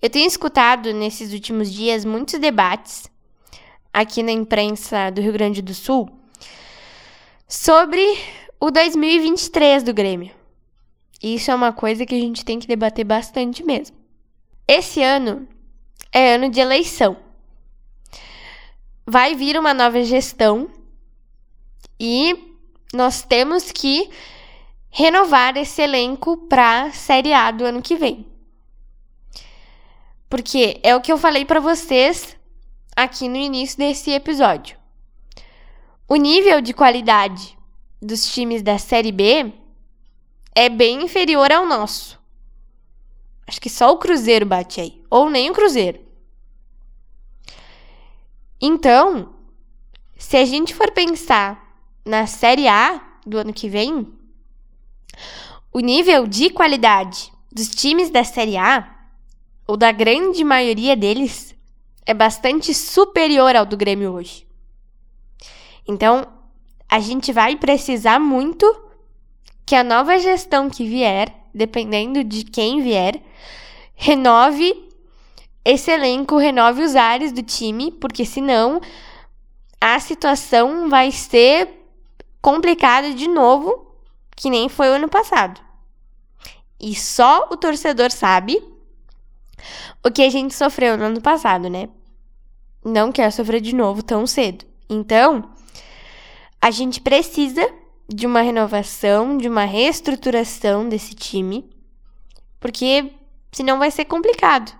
eu 0.00 0.10
tenho 0.10 0.26
escutado 0.26 0.92
nesses 0.92 1.32
últimos 1.32 1.72
dias 1.72 2.04
muitos 2.04 2.38
debates 2.38 3.10
aqui 3.92 4.22
na 4.22 4.32
imprensa 4.32 5.10
do 5.10 5.20
Rio 5.22 5.32
Grande 5.32 5.62
do 5.62 5.72
Sul 5.72 6.10
sobre 7.46 8.02
o 8.62 8.70
2023 8.70 9.82
do 9.82 9.92
Grêmio. 9.92 10.32
Isso 11.20 11.50
é 11.50 11.54
uma 11.54 11.72
coisa 11.72 12.06
que 12.06 12.14
a 12.14 12.20
gente 12.20 12.44
tem 12.44 12.60
que 12.60 12.68
debater 12.68 13.04
bastante 13.04 13.64
mesmo. 13.64 13.96
Esse 14.68 15.02
ano 15.02 15.48
é 16.12 16.36
ano 16.36 16.48
de 16.48 16.60
eleição 16.60 17.16
vai 19.04 19.34
vir 19.34 19.58
uma 19.58 19.74
nova 19.74 20.02
gestão 20.04 20.70
e 21.98 22.56
nós 22.94 23.22
temos 23.22 23.72
que 23.72 24.08
renovar 24.90 25.56
esse 25.56 25.82
elenco 25.82 26.36
para 26.36 26.92
Série 26.92 27.32
A 27.32 27.50
do 27.50 27.64
ano 27.64 27.82
que 27.82 27.96
vem. 27.96 28.24
Porque 30.28 30.78
é 30.84 30.94
o 30.94 31.00
que 31.00 31.12
eu 31.12 31.18
falei 31.18 31.44
para 31.44 31.58
vocês 31.58 32.36
aqui 32.94 33.28
no 33.28 33.36
início 33.36 33.76
desse 33.76 34.12
episódio. 34.12 34.78
O 36.08 36.14
nível 36.14 36.60
de 36.60 36.72
qualidade 36.72 37.58
dos 38.02 38.26
times 38.34 38.62
da 38.62 38.78
Série 38.78 39.12
B 39.12 39.52
é 40.52 40.68
bem 40.68 41.04
inferior 41.04 41.52
ao 41.52 41.64
nosso. 41.64 42.20
Acho 43.46 43.60
que 43.60 43.70
só 43.70 43.92
o 43.92 43.98
Cruzeiro 43.98 44.44
bate 44.44 44.80
aí, 44.80 45.00
ou 45.08 45.30
nem 45.30 45.50
o 45.50 45.54
Cruzeiro. 45.54 46.00
Então, 48.60 49.32
se 50.18 50.36
a 50.36 50.44
gente 50.44 50.74
for 50.74 50.90
pensar 50.90 51.76
na 52.04 52.26
Série 52.26 52.66
A 52.66 53.00
do 53.24 53.38
ano 53.38 53.52
que 53.52 53.68
vem, 53.68 54.12
o 55.72 55.78
nível 55.78 56.26
de 56.26 56.50
qualidade 56.50 57.32
dos 57.52 57.68
times 57.68 58.10
da 58.10 58.24
Série 58.24 58.56
A, 58.56 58.98
ou 59.66 59.76
da 59.76 59.92
grande 59.92 60.42
maioria 60.42 60.96
deles, 60.96 61.54
é 62.04 62.12
bastante 62.12 62.74
superior 62.74 63.54
ao 63.54 63.64
do 63.64 63.76
Grêmio 63.76 64.12
hoje. 64.12 64.46
Então, 65.86 66.41
a 66.92 67.00
gente 67.00 67.32
vai 67.32 67.56
precisar 67.56 68.18
muito 68.20 68.64
que 69.64 69.74
a 69.74 69.82
nova 69.82 70.18
gestão 70.18 70.68
que 70.68 70.84
vier 70.84 71.42
dependendo 71.54 72.24
de 72.24 72.44
quem 72.44 72.82
vier, 72.82 73.20
renove 73.94 74.88
esse 75.64 75.90
elenco, 75.90 76.36
renove 76.36 76.82
os 76.82 76.96
ares 76.96 77.32
do 77.32 77.42
time, 77.42 77.92
porque 77.92 78.24
senão 78.24 78.80
a 79.80 79.98
situação 80.00 80.88
vai 80.88 81.12
ser 81.12 81.68
complicada 82.40 83.12
de 83.12 83.28
novo, 83.28 83.94
que 84.34 84.50
nem 84.50 84.68
foi 84.68 84.88
o 84.88 84.94
ano 84.94 85.08
passado. 85.08 85.60
E 86.80 86.94
só 86.94 87.48
o 87.50 87.56
torcedor 87.56 88.10
sabe 88.10 88.62
o 90.04 90.10
que 90.10 90.22
a 90.22 90.30
gente 90.30 90.54
sofreu 90.54 90.96
no 90.96 91.04
ano 91.04 91.20
passado, 91.20 91.68
né? 91.68 91.88
Não 92.84 93.12
quer 93.12 93.30
sofrer 93.30 93.60
de 93.60 93.72
novo 93.72 94.02
tão 94.02 94.26
cedo. 94.26 94.64
Então, 94.90 95.48
a 96.62 96.70
gente 96.70 97.00
precisa 97.00 97.68
de 98.08 98.24
uma 98.24 98.40
renovação, 98.40 99.36
de 99.36 99.48
uma 99.48 99.64
reestruturação 99.64 100.88
desse 100.88 101.12
time, 101.12 101.68
porque 102.60 103.12
senão 103.50 103.80
vai 103.80 103.90
ser 103.90 104.04
complicado. 104.04 104.72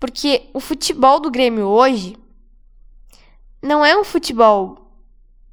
Porque 0.00 0.50
o 0.52 0.58
futebol 0.58 1.20
do 1.20 1.30
Grêmio 1.30 1.66
hoje 1.68 2.16
não 3.62 3.84
é 3.84 3.96
um 3.96 4.02
futebol 4.02 4.90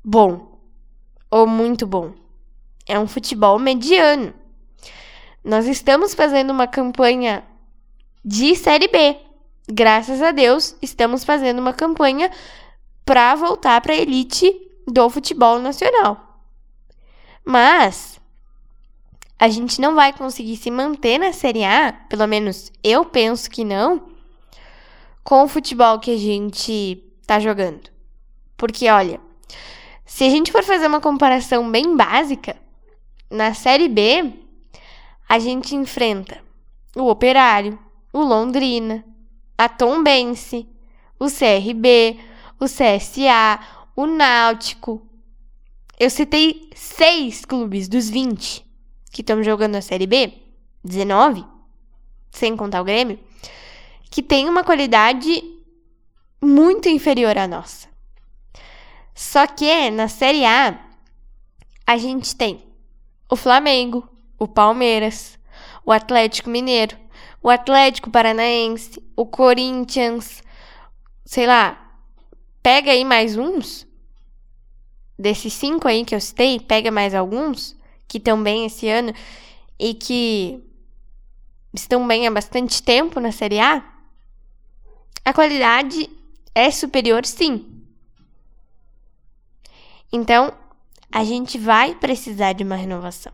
bom 0.03 0.59
ou 1.29 1.45
muito 1.45 1.85
bom. 1.85 2.13
É 2.87 2.97
um 2.97 3.07
futebol 3.07 3.59
mediano. 3.59 4.33
Nós 5.43 5.67
estamos 5.67 6.15
fazendo 6.15 6.49
uma 6.49 6.65
campanha 6.65 7.43
de 8.25 8.55
Série 8.55 8.87
B. 8.87 9.17
Graças 9.67 10.19
a 10.19 10.31
Deus, 10.31 10.75
estamos 10.81 11.23
fazendo 11.23 11.59
uma 11.59 11.73
campanha 11.73 12.31
para 13.05 13.35
voltar 13.35 13.81
para 13.81 13.93
a 13.93 13.97
elite 13.97 14.53
do 14.87 15.09
futebol 15.09 15.59
nacional. 15.59 16.39
Mas 17.45 18.19
a 19.37 19.49
gente 19.49 19.81
não 19.81 19.95
vai 19.95 20.13
conseguir 20.13 20.55
se 20.55 20.71
manter 20.71 21.17
na 21.17 21.33
Série 21.33 21.63
A, 21.63 21.93
pelo 22.09 22.27
menos 22.27 22.71
eu 22.83 23.03
penso 23.03 23.49
que 23.49 23.65
não, 23.65 24.09
com 25.23 25.43
o 25.43 25.47
futebol 25.47 25.99
que 25.99 26.11
a 26.11 26.17
gente 26.17 27.03
tá 27.27 27.39
jogando. 27.39 27.91
Porque 28.55 28.89
olha, 28.89 29.19
se 30.05 30.23
a 30.23 30.29
gente 30.29 30.51
for 30.51 30.63
fazer 30.63 30.87
uma 30.87 31.01
comparação 31.01 31.69
bem 31.69 31.95
básica, 31.97 32.55
na 33.29 33.53
Série 33.53 33.89
B 33.89 34.33
a 35.27 35.39
gente 35.39 35.75
enfrenta 35.75 36.41
o 36.95 37.09
Operário, 37.09 37.79
o 38.11 38.21
Londrina, 38.21 39.03
a 39.57 39.67
Tombense, 39.67 40.67
o 41.19 41.25
CRB, 41.25 42.19
o 42.63 42.67
CSA, 42.67 43.59
o 43.95 44.05
Náutico. 44.05 45.01
Eu 45.99 46.09
citei 46.09 46.69
seis 46.75 47.45
clubes 47.45 47.87
dos 47.87 48.09
20 48.09 48.65
que 49.11 49.21
estão 49.21 49.43
jogando 49.43 49.75
a 49.75 49.81
Série 49.81 50.07
B, 50.07 50.33
19, 50.83 51.45
sem 52.31 52.57
contar 52.57 52.81
o 52.81 52.85
Grêmio, 52.85 53.19
que 54.09 54.23
tem 54.23 54.49
uma 54.49 54.63
qualidade 54.63 55.43
muito 56.41 56.89
inferior 56.89 57.37
à 57.37 57.47
nossa. 57.47 57.87
Só 59.13 59.45
que 59.45 59.91
na 59.91 60.07
Série 60.07 60.43
A, 60.43 60.79
a 61.85 61.97
gente 61.97 62.35
tem 62.35 62.63
o 63.29 63.35
Flamengo, 63.35 64.07
o 64.39 64.47
Palmeiras, 64.47 65.37
o 65.85 65.91
Atlético 65.91 66.49
Mineiro, 66.49 66.97
o 67.41 67.49
Atlético 67.49 68.09
Paranaense, 68.09 69.03
o 69.15 69.25
Corinthians, 69.25 70.41
sei 71.23 71.45
lá, 71.45 71.82
pega 72.63 72.91
aí 72.91 73.05
mais 73.05 73.37
uns. 73.37 73.85
Desses 75.19 75.53
cinco 75.53 75.87
aí 75.87 76.03
que 76.03 76.15
eu 76.15 76.19
citei, 76.19 76.59
pega 76.59 76.89
mais 76.89 77.13
alguns 77.13 77.77
que 78.07 78.17
estão 78.17 78.41
bem 78.41 78.65
esse 78.65 78.87
ano 78.87 79.13
e 79.77 79.93
que 79.93 80.63
estão 81.73 82.07
bem 82.07 82.25
há 82.25 82.31
bastante 82.31 82.81
tempo 82.81 83.19
na 83.19 83.31
Série 83.31 83.59
A. 83.59 83.83
A 85.23 85.33
qualidade 85.33 86.09
é 86.55 86.71
superior, 86.71 87.25
sim. 87.25 87.83
Então, 90.11 90.53
a 91.11 91.23
gente 91.23 91.57
vai 91.57 91.93
precisar 91.95 92.53
de 92.53 92.63
uma 92.63 92.75
renovação 92.75 93.33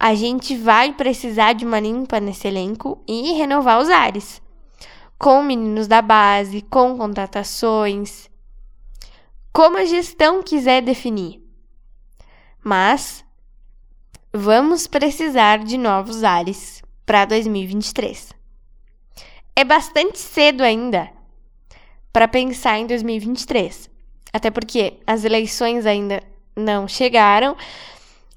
a 0.00 0.14
gente 0.14 0.56
vai 0.56 0.94
precisar 0.94 1.52
de 1.52 1.66
uma 1.66 1.78
limpa 1.78 2.18
nesse 2.18 2.48
elenco 2.48 3.04
e 3.06 3.34
renovar 3.34 3.78
os 3.78 3.90
ares. 3.90 4.40
Com 5.20 5.42
meninos 5.42 5.86
da 5.86 6.00
base, 6.00 6.62
com 6.62 6.96
contratações, 6.96 8.30
como 9.52 9.76
a 9.76 9.84
gestão 9.84 10.42
quiser 10.42 10.80
definir. 10.80 11.42
Mas 12.64 13.22
vamos 14.32 14.86
precisar 14.86 15.58
de 15.58 15.76
novos 15.76 16.24
ares 16.24 16.82
para 17.04 17.26
2023. 17.26 18.32
É 19.54 19.62
bastante 19.62 20.18
cedo 20.18 20.62
ainda 20.62 21.10
para 22.10 22.26
pensar 22.26 22.78
em 22.78 22.86
2023, 22.86 23.90
até 24.32 24.50
porque 24.50 25.00
as 25.06 25.24
eleições 25.24 25.84
ainda 25.84 26.22
não 26.56 26.88
chegaram 26.88 27.56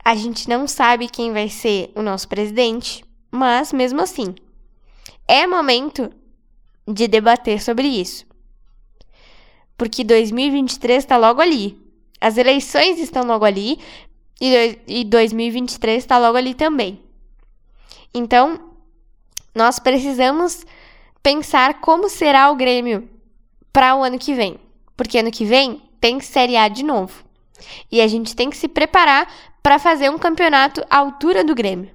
a 0.04 0.16
gente 0.16 0.50
não 0.50 0.68
sabe 0.68 1.08
quem 1.08 1.32
vai 1.32 1.48
ser 1.48 1.92
o 1.96 2.02
nosso 2.02 2.28
presidente, 2.28 3.06
mas 3.32 3.72
mesmo 3.72 4.02
assim, 4.02 4.36
é 5.26 5.48
momento 5.48 6.12
de 6.88 7.08
debater 7.08 7.62
sobre 7.62 7.88
isso. 7.88 8.26
Porque 9.78 10.04
2023 10.04 11.04
está 11.04 11.18
logo 11.18 11.42
ali. 11.42 11.78
As 12.20 12.38
eleições 12.38 13.00
estão 13.00 13.24
logo 13.24 13.46
ali 13.46 13.80
e 14.40 15.04
2023 15.04 16.04
está 16.04 16.18
logo 16.18 16.38
ali 16.38 16.54
também. 16.54 17.02
Então, 18.14 18.60
nós 19.56 19.80
precisamos 19.80 20.66
pensar 21.22 21.82
como 21.82 22.10
será 22.10 22.52
o 22.52 22.56
Grêmio 22.56 23.10
para 23.72 23.96
o 23.96 24.04
ano 24.04 24.20
que 24.20 24.34
vem. 24.34 24.60
Porque 24.96 25.18
ano 25.18 25.32
que 25.32 25.46
vem 25.46 25.82
tem 26.00 26.20
Série 26.20 26.58
A 26.58 26.68
de 26.68 26.84
novo. 26.84 27.24
E 27.92 28.02
a 28.02 28.08
gente 28.08 28.36
tem 28.36 28.50
que 28.50 28.58
se 28.58 28.68
preparar 28.68 29.28
para 29.62 29.80
fazer 29.80 30.10
um 30.10 30.18
campeonato 30.18 30.84
à 30.90 30.98
altura 30.98 31.44
do 31.44 31.56
Grêmio. 31.56 31.90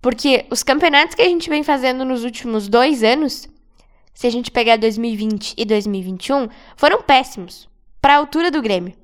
Porque 0.00 0.46
os 0.50 0.62
campeonatos 0.62 1.14
que 1.14 1.22
a 1.22 1.28
gente 1.28 1.48
vem 1.48 1.62
fazendo 1.62 2.04
nos 2.04 2.24
últimos 2.24 2.68
dois 2.68 3.02
anos, 3.02 3.48
se 4.14 4.26
a 4.26 4.30
gente 4.30 4.50
pegar 4.50 4.76
2020 4.76 5.54
e 5.56 5.64
2021, 5.64 6.48
foram 6.76 7.02
péssimos 7.02 7.68
para 8.00 8.14
a 8.14 8.18
altura 8.18 8.50
do 8.50 8.62
Grêmio. 8.62 8.94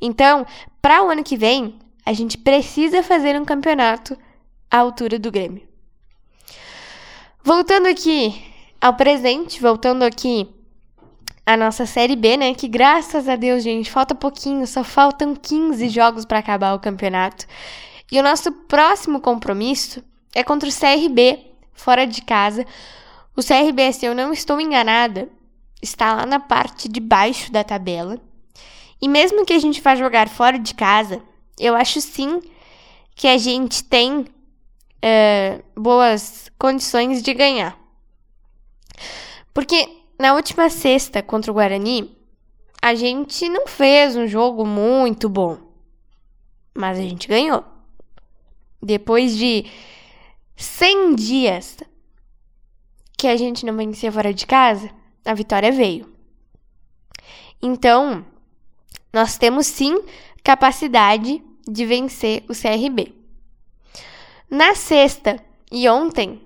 Então, 0.00 0.46
para 0.80 1.02
o 1.02 1.10
ano 1.10 1.24
que 1.24 1.36
vem, 1.36 1.78
a 2.04 2.12
gente 2.12 2.38
precisa 2.38 3.02
fazer 3.02 3.40
um 3.40 3.44
campeonato 3.44 4.16
à 4.70 4.78
altura 4.78 5.18
do 5.18 5.30
Grêmio. 5.30 5.66
Voltando 7.42 7.86
aqui 7.86 8.42
ao 8.80 8.94
presente, 8.94 9.60
voltando 9.60 10.02
aqui 10.02 10.48
a 11.46 11.56
nossa 11.56 11.86
Série 11.86 12.14
B, 12.14 12.36
né? 12.36 12.52
Que 12.52 12.68
graças 12.68 13.26
a 13.26 13.34
Deus, 13.34 13.62
gente, 13.62 13.90
falta 13.90 14.14
pouquinho, 14.14 14.66
só 14.66 14.84
faltam 14.84 15.34
15 15.34 15.88
jogos 15.88 16.26
para 16.26 16.38
acabar 16.38 16.74
o 16.74 16.78
campeonato. 16.78 17.46
E 18.12 18.20
o 18.20 18.22
nosso 18.22 18.52
próximo 18.52 19.20
compromisso 19.20 20.04
é 20.34 20.44
contra 20.44 20.68
o 20.68 20.72
CRB, 20.72 21.38
fora 21.72 22.06
de 22.06 22.20
casa. 22.22 22.66
O 23.38 23.40
CRB, 23.40 23.92
se 23.92 24.04
eu 24.04 24.16
não 24.16 24.32
estou 24.32 24.60
enganada, 24.60 25.28
está 25.80 26.12
lá 26.12 26.26
na 26.26 26.40
parte 26.40 26.88
de 26.88 26.98
baixo 26.98 27.52
da 27.52 27.62
tabela. 27.62 28.20
E 29.00 29.06
mesmo 29.06 29.46
que 29.46 29.52
a 29.52 29.60
gente 29.60 29.80
vá 29.80 29.94
jogar 29.94 30.28
fora 30.28 30.58
de 30.58 30.74
casa, 30.74 31.22
eu 31.56 31.76
acho 31.76 32.00
sim 32.00 32.42
que 33.14 33.28
a 33.28 33.38
gente 33.38 33.84
tem 33.84 34.22
uh, 34.22 35.80
boas 35.80 36.50
condições 36.58 37.22
de 37.22 37.32
ganhar. 37.32 37.78
Porque 39.54 39.88
na 40.18 40.34
última 40.34 40.68
sexta 40.68 41.22
contra 41.22 41.52
o 41.52 41.54
Guarani, 41.54 42.18
a 42.82 42.96
gente 42.96 43.48
não 43.48 43.68
fez 43.68 44.16
um 44.16 44.26
jogo 44.26 44.66
muito 44.66 45.28
bom, 45.28 45.58
mas 46.74 46.98
a 46.98 47.02
gente 47.02 47.28
ganhou. 47.28 47.64
Depois 48.82 49.36
de 49.36 49.64
100 50.56 51.14
dias 51.14 51.76
que 53.18 53.26
a 53.26 53.36
gente 53.36 53.66
não 53.66 53.76
vencia 53.76 54.10
fora 54.10 54.32
de 54.32 54.46
casa, 54.46 54.88
a 55.26 55.34
vitória 55.34 55.72
veio. 55.72 56.10
Então, 57.60 58.24
nós 59.12 59.36
temos 59.36 59.66
sim 59.66 60.00
capacidade 60.44 61.42
de 61.66 61.84
vencer 61.84 62.44
o 62.48 62.54
CRB. 62.54 63.12
Na 64.48 64.74
sexta 64.74 65.44
e 65.70 65.88
ontem, 65.88 66.40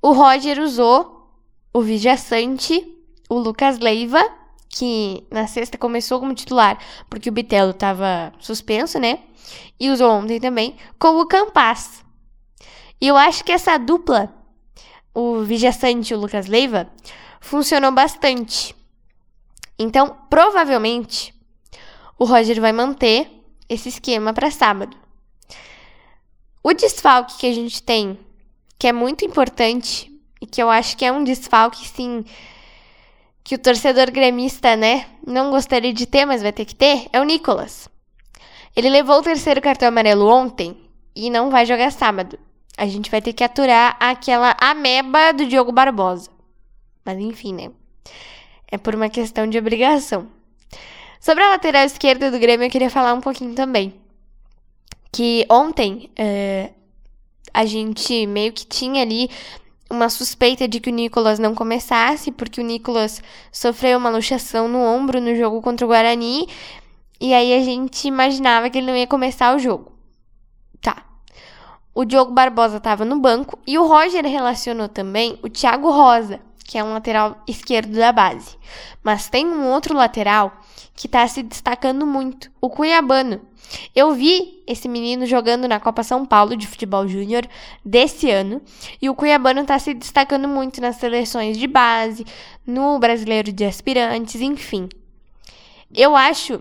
o 0.00 0.12
Roger 0.12 0.58
usou 0.58 1.30
o 1.72 1.82
Vijaçante, 1.82 2.84
o 3.28 3.38
Lucas 3.38 3.78
Leiva, 3.78 4.22
que 4.68 5.24
na 5.30 5.46
sexta 5.46 5.78
começou 5.78 6.18
como 6.18 6.34
titular, 6.34 6.78
porque 7.08 7.28
o 7.28 7.32
Bitelo 7.32 7.70
estava 7.70 8.32
suspenso, 8.40 8.98
né? 8.98 9.20
E 9.78 9.90
usou 9.90 10.10
ontem 10.10 10.40
também, 10.40 10.76
com 10.98 11.20
o 11.20 11.26
Campas. 11.26 12.02
E 13.00 13.06
eu 13.06 13.16
acho 13.16 13.44
que 13.44 13.52
essa 13.52 13.76
dupla, 13.78 14.33
o 15.14 15.42
Vijaçante 15.42 16.12
o 16.12 16.18
Lucas 16.18 16.46
Leiva, 16.46 16.90
funcionou 17.40 17.92
bastante. 17.92 18.74
Então, 19.78 20.16
provavelmente, 20.28 21.32
o 22.18 22.24
Roger 22.24 22.60
vai 22.60 22.72
manter 22.72 23.30
esse 23.68 23.88
esquema 23.88 24.32
para 24.32 24.50
sábado. 24.50 24.96
O 26.62 26.72
desfalque 26.72 27.38
que 27.38 27.46
a 27.46 27.52
gente 27.52 27.82
tem, 27.82 28.18
que 28.78 28.88
é 28.88 28.92
muito 28.92 29.24
importante, 29.24 30.10
e 30.40 30.46
que 30.46 30.62
eu 30.62 30.68
acho 30.68 30.96
que 30.96 31.04
é 31.04 31.12
um 31.12 31.24
desfalque, 31.24 31.88
sim, 31.88 32.24
que 33.42 33.54
o 33.54 33.58
torcedor 33.58 34.10
gremista, 34.10 34.74
né, 34.74 35.06
não 35.26 35.50
gostaria 35.50 35.92
de 35.92 36.06
ter, 36.06 36.24
mas 36.24 36.42
vai 36.42 36.52
ter 36.52 36.64
que 36.64 36.74
ter, 36.74 37.06
é 37.12 37.20
o 37.20 37.24
Nicolas. 37.24 37.88
Ele 38.74 38.88
levou 38.88 39.18
o 39.18 39.22
terceiro 39.22 39.60
cartão 39.60 39.88
amarelo 39.88 40.26
ontem 40.26 40.76
e 41.14 41.30
não 41.30 41.50
vai 41.50 41.64
jogar 41.64 41.92
sábado. 41.92 42.38
A 42.76 42.86
gente 42.86 43.10
vai 43.10 43.22
ter 43.22 43.32
que 43.32 43.44
aturar 43.44 43.96
aquela 44.00 44.56
ameba 44.60 45.32
do 45.32 45.46
Diogo 45.46 45.70
Barbosa. 45.70 46.30
Mas 47.04 47.18
enfim, 47.18 47.54
né? 47.54 47.70
É 48.70 48.76
por 48.76 48.94
uma 48.94 49.08
questão 49.08 49.46
de 49.46 49.58
obrigação. 49.58 50.26
Sobre 51.20 51.42
a 51.42 51.50
lateral 51.50 51.84
esquerda 51.84 52.30
do 52.30 52.38
Grêmio, 52.38 52.66
eu 52.66 52.70
queria 52.70 52.90
falar 52.90 53.14
um 53.14 53.20
pouquinho 53.20 53.54
também. 53.54 53.94
Que 55.12 55.46
ontem 55.48 56.10
uh, 56.18 56.74
a 57.52 57.64
gente 57.64 58.26
meio 58.26 58.52
que 58.52 58.66
tinha 58.66 59.02
ali 59.02 59.30
uma 59.88 60.08
suspeita 60.08 60.66
de 60.66 60.80
que 60.80 60.90
o 60.90 60.92
Nicolas 60.92 61.38
não 61.38 61.54
começasse, 61.54 62.32
porque 62.32 62.60
o 62.60 62.64
Nicolas 62.64 63.22
sofreu 63.52 63.96
uma 63.96 64.10
luxação 64.10 64.68
no 64.68 64.80
ombro 64.80 65.20
no 65.20 65.34
jogo 65.36 65.62
contra 65.62 65.86
o 65.86 65.88
Guarani. 65.88 66.48
E 67.20 67.32
aí 67.32 67.54
a 67.54 67.62
gente 67.62 68.08
imaginava 68.08 68.68
que 68.68 68.78
ele 68.78 68.88
não 68.88 68.96
ia 68.96 69.06
começar 69.06 69.54
o 69.54 69.58
jogo. 69.58 69.93
O 71.94 72.04
Diogo 72.04 72.32
Barbosa 72.32 72.78
estava 72.78 73.04
no 73.04 73.20
banco 73.20 73.56
e 73.64 73.78
o 73.78 73.86
Roger 73.86 74.24
relacionou 74.26 74.88
também 74.88 75.38
o 75.44 75.48
Thiago 75.48 75.90
Rosa, 75.90 76.40
que 76.64 76.76
é 76.76 76.82
um 76.82 76.92
lateral 76.92 77.40
esquerdo 77.46 77.92
da 77.96 78.10
base. 78.10 78.56
Mas 79.00 79.28
tem 79.28 79.46
um 79.46 79.70
outro 79.70 79.94
lateral 79.94 80.52
que 80.96 81.06
está 81.06 81.26
se 81.28 81.40
destacando 81.40 82.04
muito, 82.04 82.50
o 82.60 82.68
Cuiabano. 82.68 83.40
Eu 83.94 84.12
vi 84.12 84.62
esse 84.66 84.88
menino 84.88 85.24
jogando 85.24 85.68
na 85.68 85.78
Copa 85.78 86.02
São 86.02 86.26
Paulo 86.26 86.56
de 86.56 86.66
futebol 86.66 87.06
júnior 87.06 87.46
desse 87.84 88.28
ano 88.28 88.60
e 89.00 89.08
o 89.08 89.14
Cuiabano 89.14 89.60
está 89.60 89.78
se 89.78 89.94
destacando 89.94 90.48
muito 90.48 90.80
nas 90.80 90.96
seleções 90.96 91.56
de 91.56 91.68
base, 91.68 92.26
no 92.66 92.98
Brasileiro 92.98 93.52
de 93.52 93.64
Aspirantes, 93.64 94.40
enfim. 94.40 94.88
Eu 95.94 96.16
acho 96.16 96.60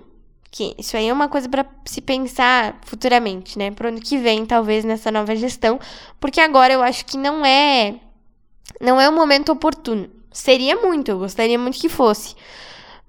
que 0.54 0.76
isso 0.78 0.96
aí 0.96 1.10
é 1.10 1.14
uma 1.14 1.28
coisa 1.28 1.50
para 1.50 1.66
se 1.84 2.00
pensar 2.00 2.80
futuramente, 2.86 3.58
né? 3.58 3.72
Pro 3.72 3.88
ano 3.88 4.00
que 4.00 4.20
vem, 4.20 4.46
talvez 4.46 4.86
nessa 4.86 5.10
nova 5.10 5.36
gestão, 5.36 5.80
porque 6.20 6.40
agora 6.40 6.72
eu 6.72 6.84
acho 6.84 7.04
que 7.08 7.18
não 7.18 7.44
é 7.44 7.96
não 8.80 9.02
é 9.02 9.10
o 9.10 9.12
momento 9.12 9.52
oportuno. 9.52 10.08
Seria 10.32 10.76
muito, 10.76 11.10
eu 11.10 11.18
gostaria 11.18 11.58
muito 11.58 11.80
que 11.80 11.90
fosse. 11.90 12.36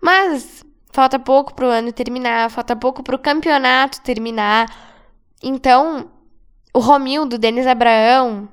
Mas 0.00 0.64
falta 0.90 1.18
pouco 1.18 1.52
para 1.54 1.66
o 1.66 1.68
ano 1.68 1.92
terminar, 1.92 2.50
falta 2.50 2.74
pouco 2.74 3.02
para 3.02 3.14
o 3.14 3.18
campeonato 3.18 4.00
terminar. 4.00 4.66
Então, 5.42 6.10
o 6.72 6.78
Romildo, 6.78 7.36
Denis 7.36 7.66
Abraão, 7.66 8.48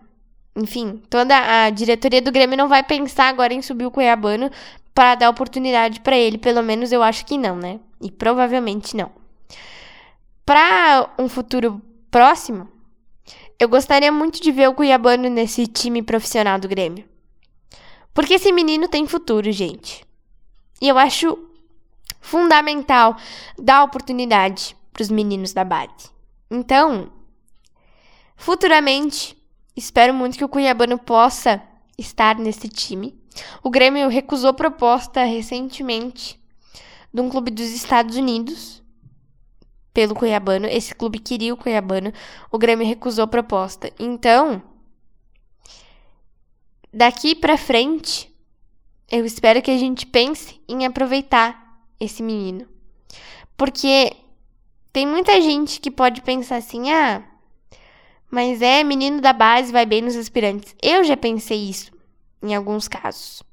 enfim, 0.54 1.02
toda 1.10 1.34
a 1.66 1.70
diretoria 1.70 2.22
do 2.22 2.32
Grêmio 2.32 2.58
não 2.58 2.68
vai 2.68 2.84
pensar 2.84 3.30
agora 3.30 3.54
em 3.54 3.62
subir 3.62 3.86
o 3.86 3.92
Cuiabano 3.92 4.52
para 4.94 5.16
dar 5.16 5.30
oportunidade 5.30 6.02
para 6.02 6.18
ele. 6.18 6.38
Pelo 6.38 6.62
menos 6.62 6.92
eu 6.92 7.02
acho 7.02 7.26
que 7.26 7.38
não, 7.38 7.56
né? 7.56 7.80
E 8.02 8.10
provavelmente 8.10 8.96
não. 8.96 9.12
Para 10.46 11.14
um 11.18 11.30
futuro 11.30 11.82
próximo, 12.10 12.68
eu 13.60 13.70
gostaria 13.70 14.12
muito 14.12 14.42
de 14.42 14.52
ver 14.52 14.68
o 14.68 14.74
Cuiabano 14.74 15.30
nesse 15.30 15.68
time 15.68 16.02
profissional 16.02 16.60
do 16.60 16.68
Grêmio. 16.68 17.06
Porque 18.14 18.34
esse 18.34 18.52
menino 18.52 18.88
tem 18.88 19.06
futuro, 19.06 19.52
gente. 19.52 20.04
E 20.82 20.88
eu 20.88 20.98
acho 20.98 21.38
fundamental 22.20 23.16
dar 23.58 23.84
oportunidade 23.84 24.76
para 24.92 25.04
os 25.04 25.10
meninos 25.10 25.54
da 25.54 25.64
base. 25.64 26.10
Então, 26.50 27.12
futuramente, 28.36 29.38
espero 29.76 30.14
muito 30.14 30.38
que 30.38 30.44
o 30.44 30.50
Cuiabano 30.50 30.98
possa 30.98 31.62
estar 31.98 32.36
nesse 32.36 32.68
time. 32.68 33.16
O 33.64 33.70
Grêmio 33.70 34.10
recusou 34.10 34.54
proposta 34.54 35.24
recentemente 35.24 36.41
de 37.14 37.22
um 37.22 37.30
clube 37.30 37.52
dos 37.52 37.70
Estados 37.70 38.16
Unidos 38.16 38.82
pelo 39.94 40.16
Cuiabano. 40.16 40.68
Esse 40.68 40.96
clube 40.96 41.20
queria 41.20 41.54
o 41.54 41.58
Cuiabano. 41.58 42.14
O 42.52 42.58
Grêmio 42.58 42.88
recusou 42.88 43.24
a 43.24 43.28
proposta. 43.28 43.92
Então, 44.00 44.62
daqui 46.94 47.36
para 47.36 47.58
frente, 47.58 48.34
eu 49.10 49.26
espero 49.26 49.62
que 49.62 49.72
a 49.72 49.78
gente 49.78 50.06
pense 50.06 50.62
em 50.68 50.86
aproveitar 50.86 51.80
esse 52.00 52.24
menino. 52.24 52.68
Porque 53.58 54.16
tem 54.94 55.06
muita 55.06 55.40
gente 55.42 55.80
que 55.80 55.92
pode 55.92 56.22
pensar 56.22 56.58
assim: 56.58 56.92
ah, 56.92 57.24
mas 58.30 58.62
é 58.62 58.84
menino 58.84 59.20
da 59.22 59.34
base, 59.34 59.72
vai 59.72 59.86
bem 59.86 60.02
nos 60.02 60.16
aspirantes. 60.16 60.76
Eu 60.82 61.04
já 61.04 61.18
pensei 61.18 61.70
isso 61.70 61.92
em 62.42 62.56
alguns 62.56 62.88
casos. 62.88 63.44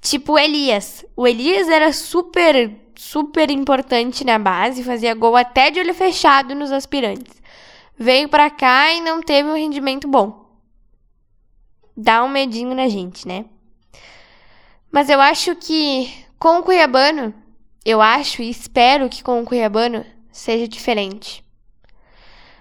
Tipo 0.00 0.38
Elias. 0.38 1.04
O 1.16 1.26
Elias 1.26 1.68
era 1.68 1.92
super 1.92 2.88
super 2.98 3.48
importante 3.48 4.24
na 4.24 4.40
base, 4.40 4.82
fazia 4.82 5.14
gol 5.14 5.36
até 5.36 5.70
de 5.70 5.78
olho 5.78 5.94
fechado 5.94 6.52
nos 6.52 6.72
aspirantes. 6.72 7.40
Veio 7.96 8.28
para 8.28 8.50
cá 8.50 8.92
e 8.92 9.00
não 9.00 9.22
teve 9.22 9.48
um 9.48 9.54
rendimento 9.54 10.08
bom. 10.08 10.50
Dá 11.96 12.24
um 12.24 12.28
medinho 12.28 12.74
na 12.74 12.88
gente, 12.88 13.26
né? 13.26 13.44
Mas 14.90 15.08
eu 15.08 15.20
acho 15.20 15.54
que 15.54 16.12
com 16.40 16.58
o 16.58 16.62
Cuiabano, 16.64 17.32
eu 17.84 18.02
acho 18.02 18.42
e 18.42 18.50
espero 18.50 19.08
que 19.08 19.22
com 19.22 19.40
o 19.40 19.44
Cuiabano 19.44 20.04
seja 20.32 20.66
diferente. 20.66 21.44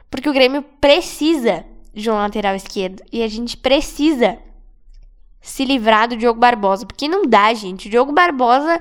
Porque 0.10 0.30
o 0.30 0.34
Grêmio 0.34 0.62
precisa 0.80 1.66
de 1.94 2.12
um 2.12 2.16
lateral 2.16 2.56
esquerdo 2.56 3.04
e 3.12 3.24
a 3.24 3.28
gente 3.28 3.58
precisa 3.58 4.38
se 5.48 5.64
livrar 5.64 6.10
do 6.10 6.18
Diogo 6.18 6.40
Barbosa, 6.40 6.86
porque 6.86 7.08
não 7.08 7.26
dá, 7.26 7.54
gente. 7.54 7.88
O 7.88 7.92
Diogo 7.92 8.12
Barbosa 8.12 8.80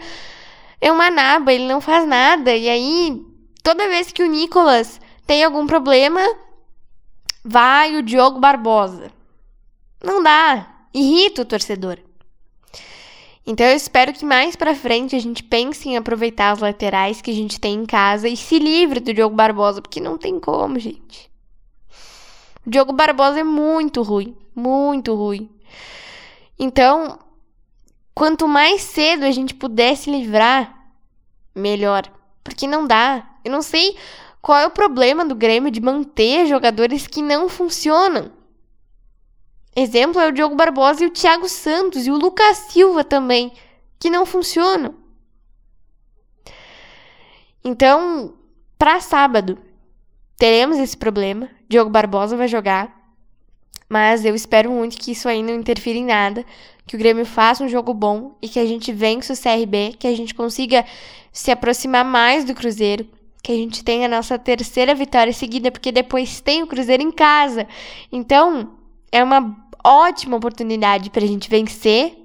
é 0.81 0.91
uma 0.91 1.11
naba, 1.11 1.53
ele 1.53 1.67
não 1.67 1.81
faz 1.81 2.07
nada. 2.07 2.55
E 2.55 2.69
aí, 2.69 3.25
toda 3.63 3.89
vez 3.89 4.11
que 4.11 4.23
o 4.23 4.27
Nicolas 4.27 5.01
tem 5.27 5.45
algum 5.45 5.67
problema, 5.67 6.21
vai 7.45 7.97
o 7.97 8.03
Diogo 8.03 8.41
Barbosa. 8.41 9.13
Não 10.03 10.23
dá. 10.23 10.67
Irrita 10.93 11.43
o 11.43 11.47
torcedor. 11.47 11.99
Então 13.47 13.65
eu 13.65 13.77
espero 13.77 14.13
que 14.13 14.25
mais 14.25 14.57
para 14.57 14.75
frente 14.75 15.15
a 15.15 15.21
gente 15.21 15.45
pense 15.45 15.89
em 15.89 15.97
aproveitar 15.97 16.51
as 16.51 16.59
laterais 16.59 17.23
que 17.23 17.31
a 17.31 17.35
gente 17.35 17.61
tem 17.61 17.75
em 17.75 17.87
casa 17.87 18.29
e 18.29 18.37
se 18.37 18.59
livre 18.59 18.99
do 18.99 19.15
Diogo 19.15 19.37
Barbosa, 19.37 19.81
porque 19.81 20.01
não 20.01 20.19
tem 20.19 20.41
como, 20.41 20.81
gente. 20.81 21.31
O 22.67 22.71
Diogo 22.71 22.93
Barbosa 22.93 23.39
é 23.39 23.45
muito 23.45 24.03
ruim, 24.03 24.37
muito 24.53 25.15
ruim. 25.15 25.49
Então, 26.59 27.19
Quanto 28.17 28.49
mais 28.49 28.81
cedo 28.81 29.25
a 29.25 29.31
gente 29.31 29.53
puder 29.53 29.95
se 29.95 30.11
livrar, 30.11 30.75
melhor. 31.55 32.11
Porque 32.43 32.67
não 32.67 32.87
dá. 32.87 33.29
Eu 33.45 33.53
não 33.53 33.61
sei 33.61 33.95
qual 34.41 34.59
é 34.59 34.67
o 34.67 34.71
problema 34.71 35.23
do 35.23 35.35
Grêmio 35.35 35.71
de 35.71 35.83
manter 35.83 36.47
jogadores 36.47 37.07
que 37.07 37.21
não 37.21 37.47
funcionam. 37.47 38.33
Exemplo 39.77 40.19
é 40.19 40.29
o 40.29 40.33
Diogo 40.33 40.55
Barbosa 40.55 41.05
e 41.05 41.07
o 41.07 41.11
Thiago 41.11 41.47
Santos 41.47 42.07
e 42.07 42.11
o 42.11 42.17
Lucas 42.17 42.57
Silva 42.71 43.05
também, 43.05 43.53
que 44.01 44.09
não 44.09 44.25
funcionam. 44.25 44.95
Então, 47.63 48.33
para 48.79 48.99
sábado, 48.99 49.59
teremos 50.39 50.79
esse 50.79 50.97
problema. 50.97 51.51
Diogo 51.69 51.91
Barbosa 51.91 52.35
vai 52.35 52.49
jogar. 52.49 52.96
Mas 53.89 54.25
eu 54.25 54.35
espero 54.35 54.71
muito 54.71 54.97
que 54.97 55.13
isso 55.13 55.29
aí 55.29 55.43
não 55.43 55.55
interfira 55.55 55.99
em 55.99 56.05
nada, 56.05 56.45
que 56.87 56.97
o 56.97 56.99
Grêmio 56.99 57.25
faça 57.25 57.65
um 57.65 57.69
jogo 57.69 57.93
bom 57.95 58.37
e 58.41 58.49
que 58.49 58.59
a 58.59 58.67
gente 58.67 58.93
vença 58.93 59.33
o 59.33 59.37
CRB, 59.37 59.95
que 59.99 60.07
a 60.07 60.17
gente 60.17 60.35
consiga 60.35 60.85
se 61.33 61.51
aproximar 61.51 62.05
mais 62.05 62.45
do 62.45 62.55
Cruzeiro, 62.55 63.07
que 63.43 63.53
a 63.53 63.55
gente 63.55 63.85
tenha 63.85 64.07
a 64.07 64.09
nossa 64.09 64.39
terceira 64.39 64.95
vitória 64.95 65.33
seguida, 65.33 65.71
porque 65.71 65.93
depois 65.93 66.41
tem 66.41 66.63
o 66.63 66.67
Cruzeiro 66.67 67.03
em 67.03 67.13
casa. 67.13 67.67
Então, 68.11 68.73
é 69.13 69.23
uma 69.23 69.57
ótima 69.85 70.37
oportunidade 70.37 71.11
para 71.11 71.23
a 71.23 71.29
gente 71.29 71.49
vencer, 71.49 72.17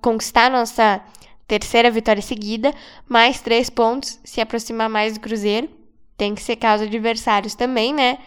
conquistar 0.00 0.46
a 0.46 0.50
nossa 0.50 1.00
terceira 1.46 1.90
vitória 1.90 2.22
seguida, 2.22 2.72
mais 3.08 3.40
três 3.40 3.68
pontos, 3.68 4.18
se 4.24 4.40
aproximar 4.40 4.88
mais 4.88 5.14
do 5.14 5.20
Cruzeiro. 5.20 5.68
Tem 6.16 6.34
que 6.34 6.42
ser 6.42 6.56
causa 6.56 6.84
adversários 6.84 7.54
também, 7.54 7.92
né? 7.92 8.18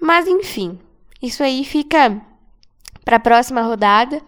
Mas 0.00 0.26
enfim, 0.26 0.78
isso 1.22 1.42
aí 1.42 1.64
fica 1.64 2.20
para 3.04 3.16
a 3.16 3.20
próxima 3.20 3.62
rodada. 3.62 4.22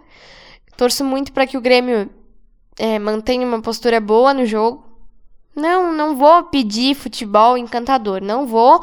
Torço 0.76 1.04
muito 1.04 1.32
para 1.32 1.46
que 1.46 1.56
o 1.56 1.60
Grêmio 1.60 2.10
é, 2.78 2.98
mantenha 2.98 3.46
uma 3.46 3.60
postura 3.60 4.00
boa 4.00 4.34
no 4.34 4.46
jogo. 4.46 4.84
Não, 5.54 5.92
não 5.92 6.16
vou 6.16 6.44
pedir 6.44 6.94
futebol 6.94 7.58
encantador, 7.58 8.22
não 8.22 8.46
vou, 8.46 8.82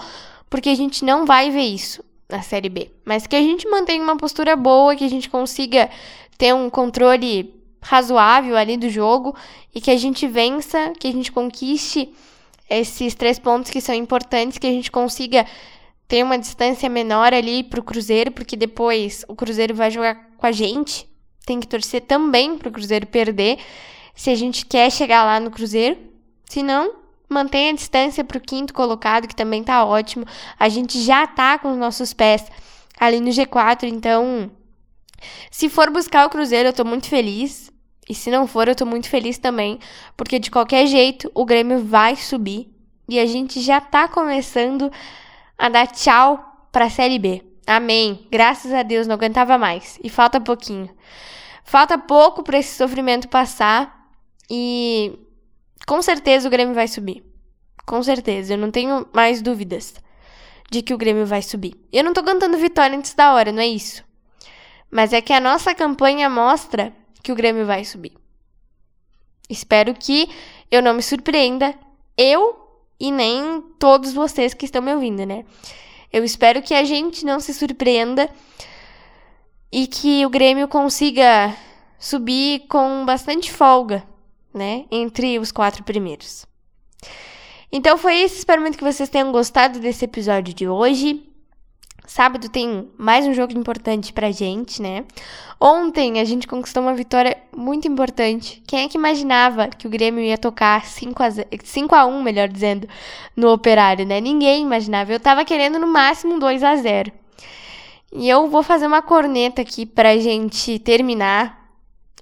porque 0.50 0.70
a 0.70 0.76
gente 0.76 1.04
não 1.04 1.26
vai 1.26 1.50
ver 1.50 1.64
isso 1.64 2.04
na 2.30 2.42
Série 2.42 2.70
B. 2.70 2.92
Mas 3.04 3.26
que 3.26 3.36
a 3.36 3.42
gente 3.42 3.68
mantenha 3.68 4.04
uma 4.04 4.16
postura 4.16 4.56
boa, 4.56 4.96
que 4.96 5.04
a 5.04 5.10
gente 5.10 5.30
consiga 5.30 5.90
ter 6.38 6.54
um 6.54 6.70
controle 6.70 7.54
razoável 7.82 8.56
ali 8.56 8.78
do 8.78 8.90
jogo 8.90 9.36
e 9.74 9.82
que 9.82 9.90
a 9.90 9.98
gente 9.98 10.28
vença, 10.28 10.94
que 11.00 11.08
a 11.08 11.12
gente 11.12 11.32
conquiste 11.32 12.14
esses 12.70 13.16
três 13.16 13.40
pontos 13.40 13.72
que 13.72 13.82
são 13.82 13.96
importantes, 13.96 14.60
que 14.60 14.68
a 14.68 14.72
gente 14.72 14.92
consiga 14.92 15.46
tem 16.10 16.24
uma 16.24 16.40
distância 16.40 16.90
menor 16.90 17.36
ali 17.36 17.64
pro 17.64 17.84
Cruzeiro, 17.84 18.32
porque 18.32 18.58
depois 18.58 19.24
o 19.28 19.36
Cruzeiro 19.36 19.76
vai 19.76 19.92
jogar 19.92 20.16
com 20.38 20.46
a 20.48 20.52
gente. 20.52 21.08
Tem 21.46 21.60
que 21.60 21.68
torcer 21.68 22.02
também 22.02 22.58
pro 22.58 22.72
Cruzeiro 22.72 23.06
perder, 23.06 23.60
se 24.16 24.32
a 24.32 24.36
gente 24.36 24.66
quer 24.66 24.92
chegar 24.92 25.24
lá 25.24 25.40
no 25.40 25.52
Cruzeiro. 25.52 25.98
Se 26.46 26.64
não, 26.64 26.96
mantenha 27.30 27.72
a 27.72 27.76
distância 27.76 28.24
pro 28.24 28.40
quinto 28.40 28.74
colocado, 28.74 29.28
que 29.28 29.36
também 29.36 29.64
tá 29.64 29.86
ótimo. 29.86 30.26
A 30.60 30.68
gente 30.68 31.00
já 31.00 31.28
tá 31.28 31.60
com 31.60 31.72
os 31.72 31.78
nossos 31.78 32.12
pés 32.12 32.44
ali 33.00 33.20
no 33.20 33.30
G4, 33.30 33.84
então 33.84 34.50
se 35.52 35.70
for 35.70 35.92
buscar 35.92 36.26
o 36.26 36.30
Cruzeiro, 36.32 36.70
eu 36.70 36.74
tô 36.74 36.84
muito 36.84 37.06
feliz. 37.06 37.72
E 38.10 38.16
se 38.16 38.32
não 38.32 38.48
for, 38.48 38.68
eu 38.68 38.74
tô 38.74 38.84
muito 38.84 39.08
feliz 39.08 39.38
também, 39.38 39.78
porque 40.18 40.40
de 40.40 40.50
qualquer 40.50 40.88
jeito 40.88 41.32
o 41.36 41.46
Grêmio 41.46 41.86
vai 41.86 42.16
subir 42.16 42.74
e 43.08 43.20
a 43.20 43.28
gente 43.28 43.62
já 43.62 43.80
tá 43.80 44.08
começando 44.08 44.92
a 45.60 45.68
dar 45.68 45.88
tchau 45.88 46.68
para 46.72 46.86
a 46.86 46.90
Série 46.90 47.20
B. 47.20 47.44
Amém. 47.68 48.26
Graças 48.32 48.74
a 48.74 48.82
Deus, 48.82 49.06
não 49.06 49.16
aguentava 49.16 49.58
mais. 49.58 50.00
E 50.02 50.10
falta 50.10 50.40
pouquinho. 50.40 50.90
Falta 51.64 51.98
pouco 51.98 52.42
para 52.42 52.58
esse 52.58 52.76
sofrimento 52.76 53.28
passar 53.28 54.10
e 54.50 55.20
com 55.86 56.02
certeza 56.02 56.48
o 56.48 56.52
Grêmio 56.52 56.74
vai 56.74 56.88
subir. 56.88 57.24
Com 57.86 58.02
certeza, 58.02 58.54
eu 58.54 58.58
não 58.58 58.72
tenho 58.72 59.06
mais 59.14 59.42
dúvidas 59.42 59.94
de 60.72 60.82
que 60.82 60.94
o 60.94 60.98
Grêmio 60.98 61.26
vai 61.26 61.42
subir. 61.42 61.76
Eu 61.92 62.04
não 62.04 62.14
tô 62.14 62.24
cantando 62.24 62.58
vitória 62.58 62.98
antes 62.98 63.14
da 63.14 63.34
hora, 63.34 63.52
não 63.52 63.62
é 63.62 63.68
isso. 63.68 64.04
Mas 64.90 65.14
é 65.14 65.22
que 65.22 65.34
a 65.34 65.40
nossa 65.40 65.76
campanha 65.76 66.30
mostra 66.30 66.94
que 67.22 67.32
o 67.32 67.36
Grêmio 67.36 67.66
vai 67.66 67.84
subir. 67.84 68.14
Espero 69.50 69.94
que 69.94 70.30
eu 70.72 70.82
não 70.82 70.94
me 70.94 71.02
surpreenda, 71.02 71.76
eu 72.18 72.69
e 73.00 73.12
nem 73.12 73.62
todos 73.80 74.14
vocês 74.14 74.54
que 74.54 74.66
estão 74.66 74.82
me 74.82 74.94
ouvindo, 74.94 75.26
né? 75.26 75.46
Eu 76.12 76.24
espero 76.24 76.62
que 76.62 76.74
a 76.74 76.84
gente 76.84 77.26
não 77.26 77.40
se 77.40 77.54
surpreenda 77.54 78.30
e 79.72 79.88
que 79.88 80.26
o 80.26 80.30
Grêmio 80.30 80.68
consiga 80.68 81.56
subir 82.00 82.66
com 82.68 83.06
bastante 83.06 83.52
folga, 83.52 84.04
né? 84.54 84.86
Entre 84.90 85.38
os 85.38 85.52
quatro 85.52 85.84
primeiros. 85.84 86.46
Então 87.72 87.98
foi 87.98 88.16
isso. 88.16 88.38
Espero 88.38 88.62
muito 88.62 88.78
que 88.78 88.84
vocês 88.84 89.10
tenham 89.10 89.32
gostado 89.32 89.80
desse 89.80 90.06
episódio 90.06 90.54
de 90.54 90.68
hoje. 90.68 91.29
Sábado 92.10 92.50
tem 92.50 92.90
mais 92.98 93.28
um 93.28 93.36
jogo 93.36 93.56
importante 93.56 94.12
pra 94.12 94.32
gente, 94.32 94.82
né? 94.82 95.06
Ontem 95.62 96.20
a 96.20 96.26
gente 96.26 96.48
conquistou 96.48 96.82
uma 96.82 96.96
vitória 96.96 97.38
muito 97.56 97.88
importante. 97.88 98.64
Quem 98.66 98.80
é 98.80 98.88
que 98.88 98.98
imaginava 98.98 99.68
que 99.68 99.86
o 99.86 99.90
Grêmio 99.92 100.24
ia 100.24 100.36
tocar 100.36 100.84
5 100.88 101.22
a, 101.22 101.30
0, 101.30 101.48
5 101.64 101.94
a 101.94 102.08
1, 102.08 102.24
melhor 102.24 102.48
dizendo, 102.48 102.90
no 103.36 103.54
Operário, 103.54 104.08
né? 104.08 104.20
Ninguém 104.20 104.64
imaginava. 104.64 105.14
Eu 105.14 105.20
tava 105.20 105.46
querendo 105.46 105.78
no 105.78 105.86
máximo 105.86 106.40
2 106.40 106.64
a 106.64 106.78
0. 106.78 107.12
E 108.12 108.28
eu 108.28 108.50
vou 108.50 108.64
fazer 108.64 108.88
uma 108.88 109.04
corneta 109.04 109.62
aqui 109.62 109.86
pra 109.86 110.18
gente 110.18 110.80
terminar 110.80 111.70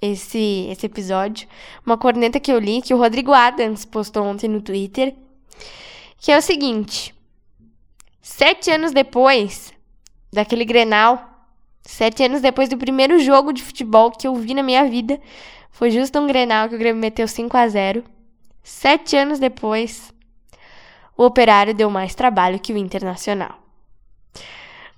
esse, 0.02 0.68
esse 0.70 0.84
episódio. 0.84 1.48
Uma 1.86 1.96
corneta 1.96 2.38
que 2.38 2.52
eu 2.52 2.58
li, 2.58 2.82
que 2.82 2.92
o 2.92 2.98
Rodrigo 2.98 3.32
Adams 3.32 3.86
postou 3.86 4.22
ontem 4.24 4.48
no 4.48 4.60
Twitter. 4.60 5.14
Que 6.18 6.30
é 6.30 6.36
o 6.36 6.42
seguinte: 6.42 7.14
Sete 8.20 8.70
anos 8.70 8.92
depois, 8.92 9.72
daquele 10.32 10.64
Grenal, 10.64 11.46
sete 11.82 12.24
anos 12.24 12.40
depois 12.40 12.68
do 12.68 12.76
primeiro 12.76 13.18
jogo 13.18 13.52
de 13.52 13.62
futebol 13.62 14.10
que 14.10 14.26
eu 14.26 14.34
vi 14.34 14.54
na 14.54 14.62
minha 14.62 14.88
vida. 14.88 15.20
Foi 15.70 15.90
justo 15.90 16.18
um 16.18 16.26
Grenal 16.26 16.68
que 16.68 16.74
o 16.74 16.78
Grêmio 16.78 17.00
meteu 17.00 17.28
5 17.28 17.56
a 17.56 17.68
0 17.68 18.04
Sete 18.62 19.16
anos 19.16 19.38
depois, 19.38 20.12
o 21.16 21.24
Operário 21.24 21.74
deu 21.74 21.88
mais 21.88 22.14
trabalho 22.14 22.60
que 22.60 22.72
o 22.72 22.76
Internacional. 22.76 23.58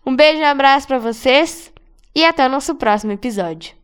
Um 0.04 0.16
beijo 0.16 0.40
e 0.40 0.44
um 0.44 0.48
abraço 0.48 0.86
para 0.86 0.98
vocês 0.98 1.72
e 2.14 2.24
até 2.24 2.44
o 2.46 2.48
nosso 2.48 2.74
próximo 2.74 3.12
episódio. 3.12 3.79